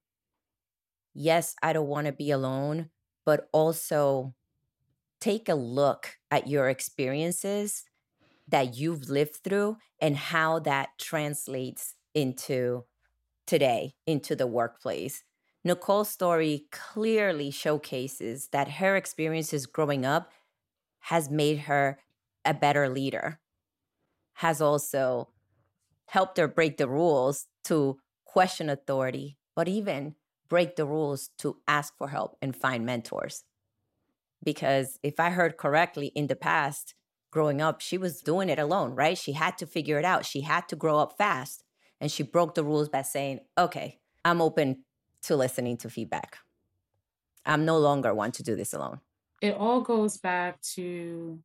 yes, 1.14 1.56
I 1.62 1.74
don't 1.74 1.88
want 1.88 2.08
to 2.08 2.14
be 2.14 2.32
alone, 2.32 2.90
but 3.26 3.50
also 3.52 4.36
take 5.20 5.50
a 5.50 5.56
look 5.56 6.18
at 6.32 6.48
your 6.48 6.70
experiences 6.70 7.84
that 8.48 8.76
you've 8.76 9.10
lived 9.10 9.38
through 9.44 9.78
and 10.00 10.16
how 10.16 10.60
that 10.60 10.90
translates 10.98 11.96
into 12.14 12.86
today, 13.46 13.94
into 14.08 14.36
the 14.36 14.48
workplace. 14.48 15.24
Nicole's 15.70 16.10
story 16.10 16.66
clearly 16.72 17.52
showcases 17.52 18.48
that 18.52 18.80
her 18.80 18.96
experiences 18.96 19.68
growing 19.68 20.04
up 20.04 20.32
has 21.02 21.30
made 21.30 21.60
her 21.60 22.00
a 22.44 22.56
better 22.56 22.90
leader, 22.90 23.40
has 24.34 24.62
also 24.62 25.30
helped 26.08 26.40
her 26.40 26.48
break 26.48 26.78
the 26.78 26.88
rules 26.88 27.46
to 27.66 28.00
question 28.26 28.68
authority, 28.68 29.38
but 29.56 29.68
even 29.68 30.16
break 30.50 30.76
the 30.76 30.86
rules 30.88 31.30
to 31.38 31.58
ask 31.68 31.96
for 32.00 32.08
help 32.08 32.36
and 32.42 32.56
find 32.56 32.84
mentors. 32.84 33.44
Because 34.44 34.98
if 35.04 35.20
I 35.20 35.30
heard 35.30 35.56
correctly 35.56 36.08
in 36.16 36.26
the 36.26 36.36
past, 36.36 36.96
growing 37.30 37.62
up, 37.62 37.80
she 37.80 38.00
was 38.00 38.22
doing 38.22 38.50
it 38.50 38.58
alone, 38.58 38.96
right? 38.96 39.20
She 39.20 39.34
had 39.34 39.56
to 39.60 39.68
figure 39.68 40.00
it 40.00 40.06
out. 40.06 40.26
She 40.26 40.42
had 40.42 40.68
to 40.70 40.76
grow 40.76 40.98
up 40.98 41.16
fast. 41.16 41.64
And 42.02 42.12
she 42.12 42.24
broke 42.24 42.56
the 42.56 42.64
rules 42.64 42.90
by 42.90 43.04
saying, 43.04 43.42
okay, 43.56 44.00
I'm 44.26 44.42
open 44.42 44.86
to 45.24 45.36
listening 45.36 45.78
to 45.78 45.90
feedback. 45.90 46.38
I'm 47.46 47.66
no 47.66 47.78
longer 47.78 48.14
one 48.14 48.32
to 48.34 48.44
do 48.44 48.56
this 48.56 48.74
alone. 48.74 49.00
It 49.42 49.56
all 49.56 49.82
goes 49.82 50.18
back 50.18 50.62
to 50.76 51.40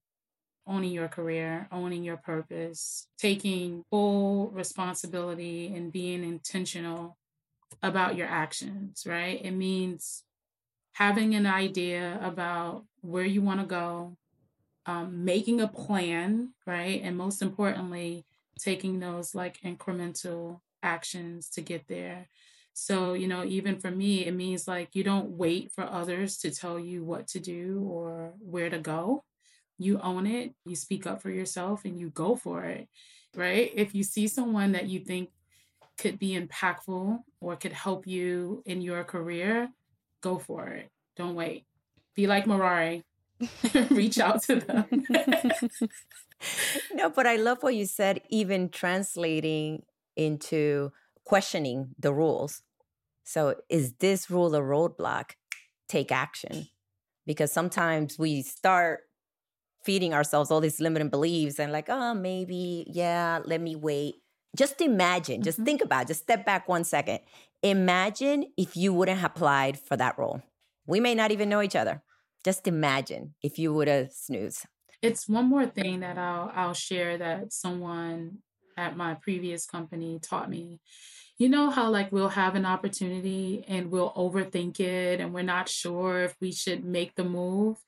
owning 0.66 0.92
your 0.92 1.08
career, 1.08 1.68
owning 1.70 2.02
your 2.02 2.16
purpose, 2.16 3.06
taking 3.18 3.84
full 3.90 4.50
responsibility 4.50 5.72
and 5.74 5.92
being 5.92 6.24
intentional 6.24 7.16
about 7.82 8.16
your 8.16 8.26
actions, 8.26 9.04
right? 9.06 9.40
It 9.44 9.52
means 9.52 10.24
having 10.92 11.34
an 11.34 11.46
idea 11.46 12.18
about 12.22 12.84
where 13.02 13.24
you 13.24 13.42
want 13.42 13.60
to 13.60 13.66
go, 13.66 14.16
um, 14.87 15.24
making 15.24 15.60
a 15.60 15.68
plan, 15.68 16.54
right? 16.66 17.00
And 17.02 17.16
most 17.16 17.42
importantly, 17.42 18.24
taking 18.58 19.00
those 19.00 19.34
like 19.34 19.60
incremental 19.62 20.60
actions 20.82 21.48
to 21.50 21.60
get 21.60 21.88
there. 21.88 22.28
So, 22.76 23.14
you 23.14 23.28
know, 23.28 23.44
even 23.44 23.78
for 23.78 23.90
me, 23.90 24.26
it 24.26 24.34
means 24.34 24.66
like 24.66 24.90
you 24.94 25.04
don't 25.04 25.30
wait 25.30 25.70
for 25.72 25.84
others 25.84 26.38
to 26.38 26.50
tell 26.50 26.78
you 26.78 27.04
what 27.04 27.28
to 27.28 27.38
do 27.38 27.87
or 27.88 28.34
where 28.40 28.68
to 28.68 28.80
go. 28.80 29.22
You 29.78 30.00
own 30.00 30.26
it, 30.26 30.54
you 30.66 30.74
speak 30.74 31.06
up 31.06 31.22
for 31.22 31.30
yourself, 31.30 31.84
and 31.84 31.98
you 31.98 32.10
go 32.10 32.34
for 32.34 32.64
it, 32.64 32.88
right? 33.37 33.70
If 33.74 33.94
you 33.94 34.02
see 34.02 34.26
someone 34.26 34.72
that 34.72 34.88
you 34.88 35.00
think 35.00 35.30
could 35.98 36.18
be 36.18 36.37
impactful 36.37 37.20
or 37.40 37.56
could 37.56 37.72
help 37.72 38.08
you 38.08 38.62
in 38.66 38.82
your 38.82 39.04
career, 39.04 39.70
go 40.20 40.38
for 40.38 40.66
it. 40.66 40.90
Don't 41.16 41.37
wait. 41.37 41.64
Be 42.16 42.26
like 42.26 42.46
Merary. 42.46 43.04
Reach 43.90 44.18
out 44.18 44.42
to 44.44 44.56
them. 44.56 44.87
no, 46.92 47.08
but 47.10 47.26
I 47.26 47.37
love 47.37 47.62
what 47.62 47.76
you 47.76 47.87
said, 47.87 48.20
even 48.30 48.68
translating 48.68 49.84
into 50.16 50.92
questioning 51.24 51.94
the 51.98 52.12
rules. 52.12 52.62
So, 53.24 53.56
is 53.68 53.94
this 53.94 54.30
rule 54.30 54.54
a 54.54 54.60
roadblock? 54.60 55.32
Take 55.88 56.12
action. 56.12 56.68
Because 57.26 57.50
sometimes 57.52 58.18
we 58.18 58.42
start 58.42 59.00
feeding 59.82 60.12
ourselves 60.12 60.50
all 60.50 60.60
these 60.60 60.80
limiting 60.80 61.08
beliefs 61.08 61.58
and, 61.58 61.72
like, 61.72 61.88
oh, 61.88 62.14
maybe, 62.14 62.87
yeah, 62.90 63.40
let 63.44 63.60
me 63.60 63.76
wait. 63.76 64.16
Just 64.56 64.80
imagine, 64.80 65.42
just 65.42 65.58
mm-hmm. 65.58 65.64
think 65.64 65.82
about 65.82 66.02
it, 66.02 66.08
just 66.08 66.22
step 66.22 66.46
back 66.46 66.68
one 66.68 66.84
second. 66.84 67.20
Imagine 67.62 68.44
if 68.56 68.76
you 68.76 68.92
wouldn't 68.92 69.18
have 69.18 69.32
applied 69.32 69.78
for 69.78 69.96
that 69.96 70.18
role. 70.18 70.42
We 70.87 71.00
may 71.00 71.14
not 71.14 71.32
even 71.32 71.48
know 71.48 71.62
each 71.62 71.74
other. 71.74 72.02
Just 72.44 72.68
imagine 72.68 73.34
if 73.42 73.58
you 73.58 73.72
would 73.72 73.88
have 73.88 74.12
snoozed. 74.12 74.66
It's 75.00 75.28
one 75.28 75.48
more 75.48 75.66
thing 75.66 76.00
that 76.00 76.18
I'll 76.18 76.52
I'll 76.54 76.74
share 76.74 77.18
that 77.18 77.52
someone 77.52 78.38
at 78.76 78.96
my 78.96 79.14
previous 79.14 79.66
company 79.66 80.18
taught 80.22 80.50
me 80.50 80.80
you 81.38 81.48
know 81.48 81.70
how 81.70 81.90
like 81.90 82.12
we'll 82.12 82.28
have 82.30 82.54
an 82.54 82.66
opportunity 82.66 83.64
and 83.66 83.90
we'll 83.90 84.12
overthink 84.12 84.80
it 84.80 85.20
and 85.20 85.34
we're 85.34 85.42
not 85.42 85.68
sure 85.68 86.22
if 86.22 86.36
we 86.40 86.52
should 86.52 86.84
make 86.84 87.14
the 87.14 87.24
move? 87.24 87.78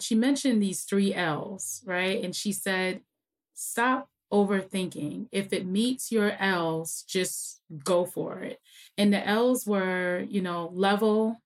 She 0.00 0.14
mentioned 0.14 0.62
these 0.62 0.82
three 0.82 1.14
l's 1.14 1.82
right? 1.86 2.22
And 2.22 2.34
she 2.34 2.52
said 2.52 3.02
stop 3.54 4.08
overthinking. 4.32 5.28
If 5.32 5.52
it 5.52 5.66
meets 5.66 6.10
your 6.10 6.32
l's 6.38 7.04
just 7.08 7.60
go 7.84 8.06
for 8.06 8.40
it. 8.40 8.58
And 8.96 9.12
the 9.12 9.26
l's 9.26 9.66
were 9.66 10.24
you 10.28 10.40
know 10.42 10.70
level 10.72 11.40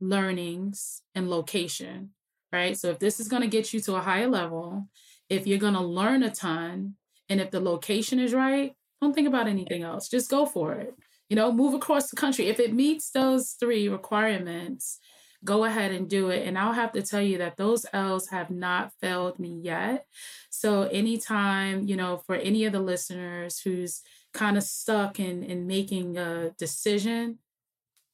learnings 0.00 1.02
and 1.14 1.30
location 1.30 2.10
right? 2.52 2.76
So 2.76 2.90
if 2.90 2.98
this 2.98 3.20
is 3.20 3.28
going 3.28 3.42
to 3.42 3.48
get 3.48 3.72
you 3.72 3.80
to 3.80 3.96
a 3.96 4.00
higher 4.00 4.28
level, 4.28 4.88
if 5.28 5.46
you're 5.46 5.58
going 5.58 5.74
to 5.74 5.80
learn 5.80 6.22
a 6.22 6.30
ton, 6.30 6.94
and 7.28 7.40
if 7.40 7.50
the 7.50 7.60
location 7.60 8.18
is 8.18 8.32
right, 8.32 8.74
don't 9.00 9.14
think 9.14 9.28
about 9.28 9.48
anything 9.48 9.82
else. 9.82 10.08
Just 10.08 10.30
go 10.30 10.46
for 10.46 10.74
it. 10.74 10.94
You 11.28 11.36
know, 11.36 11.52
move 11.52 11.74
across 11.74 12.10
the 12.10 12.16
country. 12.16 12.46
If 12.46 12.58
it 12.58 12.72
meets 12.72 13.10
those 13.10 13.50
three 13.60 13.88
requirements, 13.88 14.98
go 15.44 15.64
ahead 15.64 15.92
and 15.92 16.08
do 16.08 16.30
it. 16.30 16.46
And 16.46 16.58
I'll 16.58 16.72
have 16.72 16.92
to 16.92 17.02
tell 17.02 17.20
you 17.20 17.38
that 17.38 17.56
those 17.56 17.86
L's 17.92 18.28
have 18.28 18.50
not 18.50 18.92
failed 19.00 19.38
me 19.38 19.60
yet. 19.62 20.06
So 20.50 20.82
anytime, 20.84 21.86
you 21.86 21.96
know, 21.96 22.22
for 22.26 22.34
any 22.34 22.64
of 22.64 22.72
the 22.72 22.80
listeners 22.80 23.60
who's 23.60 24.02
kind 24.32 24.56
of 24.56 24.62
stuck 24.62 25.20
in 25.20 25.42
in 25.42 25.66
making 25.66 26.16
a 26.16 26.50
decision, 26.58 27.38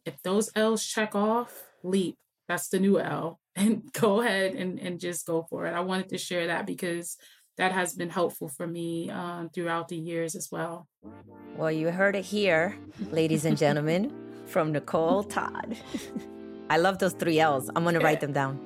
if 0.04 0.20
those 0.22 0.50
L's 0.54 0.84
check 0.84 1.14
off, 1.14 1.64
leap. 1.82 2.16
That's 2.48 2.68
the 2.68 2.80
new 2.80 3.00
L. 3.00 3.40
And 3.56 3.84
go 3.92 4.20
ahead 4.20 4.56
and, 4.56 4.80
and 4.80 4.98
just 4.98 5.28
go 5.28 5.46
for 5.48 5.66
it. 5.66 5.74
I 5.74 5.78
wanted 5.78 6.08
to 6.08 6.18
share 6.18 6.48
that 6.48 6.66
because 6.66 7.16
that 7.56 7.72
has 7.72 7.94
been 7.94 8.10
helpful 8.10 8.48
for 8.48 8.66
me 8.66 9.10
um, 9.10 9.48
throughout 9.50 9.88
the 9.88 9.96
years 9.96 10.34
as 10.34 10.48
well. 10.50 10.88
Well, 11.56 11.70
you 11.70 11.90
heard 11.90 12.16
it 12.16 12.24
here, 12.24 12.76
ladies 13.10 13.44
and 13.44 13.56
gentlemen, 13.56 14.12
from 14.46 14.72
Nicole 14.72 15.24
Todd. 15.24 15.76
I 16.70 16.78
love 16.78 16.98
those 16.98 17.12
three 17.12 17.38
L's. 17.38 17.70
I'm 17.76 17.84
going 17.84 17.94
to 17.94 18.00
write 18.00 18.20
them 18.20 18.32
down. 18.32 18.58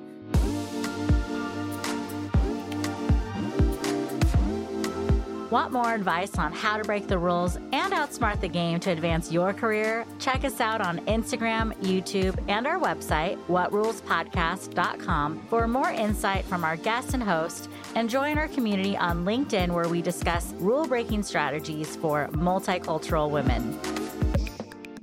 Want 5.49 5.73
more 5.73 5.95
advice 5.95 6.37
on 6.37 6.53
how 6.53 6.77
to 6.77 6.83
break 6.83 7.07
the 7.07 7.17
rules 7.17 7.55
and 7.55 7.91
outsmart 7.91 8.39
the 8.39 8.47
game 8.47 8.79
to 8.81 8.91
advance 8.91 9.31
your 9.31 9.51
career? 9.51 10.05
Check 10.19 10.45
us 10.45 10.61
out 10.61 10.79
on 10.79 10.99
Instagram, 11.07 11.73
YouTube, 11.77 12.37
and 12.47 12.67
our 12.67 12.79
website, 12.79 13.43
whatrulespodcast.com, 13.47 15.47
for 15.49 15.67
more 15.67 15.89
insight 15.89 16.45
from 16.45 16.63
our 16.63 16.77
guests 16.77 17.15
and 17.15 17.23
host, 17.23 17.67
and 17.95 18.09
join 18.09 18.37
our 18.37 18.47
community 18.47 18.95
on 18.97 19.25
LinkedIn 19.25 19.69
where 19.69 19.87
we 19.87 20.01
discuss 20.01 20.53
rule 20.59 20.85
breaking 20.85 21.23
strategies 21.23 21.95
for 21.95 22.27
multicultural 22.29 23.29
women. 23.29 23.79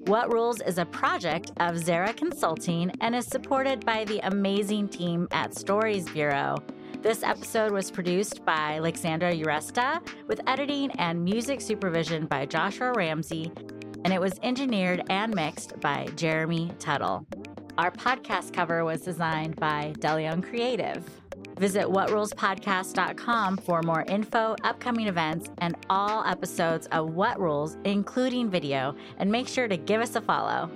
What 0.07 0.33
Rules 0.33 0.61
is 0.61 0.79
a 0.79 0.85
project 0.85 1.51
of 1.57 1.79
Zara 1.79 2.13
Consulting 2.13 2.93
and 3.01 3.15
is 3.15 3.27
supported 3.27 3.85
by 3.85 4.05
the 4.05 4.21
amazing 4.21 4.89
team 4.89 5.27
at 5.33 5.59
Stories 5.59 6.09
Bureau. 6.09 6.57
This 7.03 7.25
episode 7.25 7.73
was 7.73 7.91
produced 7.91 8.45
by 8.45 8.77
Alexandra 8.77 9.33
Uresta 9.35 10.01
with 10.29 10.41
editing 10.47 10.93
and 10.93 11.25
music 11.25 11.61
supervision 11.61 12.27
by 12.27 12.47
Joshua 12.47 12.93
Ramsey, 12.93 13.51
and 14.05 14.13
it 14.13 14.21
was 14.21 14.39
engineered 14.45 15.03
and 15.11 15.35
mixed 15.35 15.81
by 15.81 16.07
Jeremy 16.15 16.71
Tuttle. 16.79 17.27
Our 17.77 17.91
podcast 17.91 18.53
cover 18.53 18.85
was 18.85 19.01
designed 19.01 19.57
by 19.57 19.93
Delion 19.99 20.41
Creative. 20.43 21.05
Visit 21.59 21.85
whatrulespodcast.com 21.85 23.57
for 23.59 23.83
more 23.83 24.05
info, 24.09 24.57
upcoming 24.63 25.07
events, 25.07 25.49
and 25.59 25.75
all 25.89 26.25
episodes 26.25 26.87
of 26.93 27.15
What 27.15 27.41
Rules, 27.41 27.79
including 27.85 28.51
video, 28.51 28.95
and 29.19 29.31
make 29.31 29.49
sure 29.49 29.67
to 29.67 29.77
give 29.77 30.01
us 30.01 30.17
a 30.17 30.21
follow. 30.21 30.71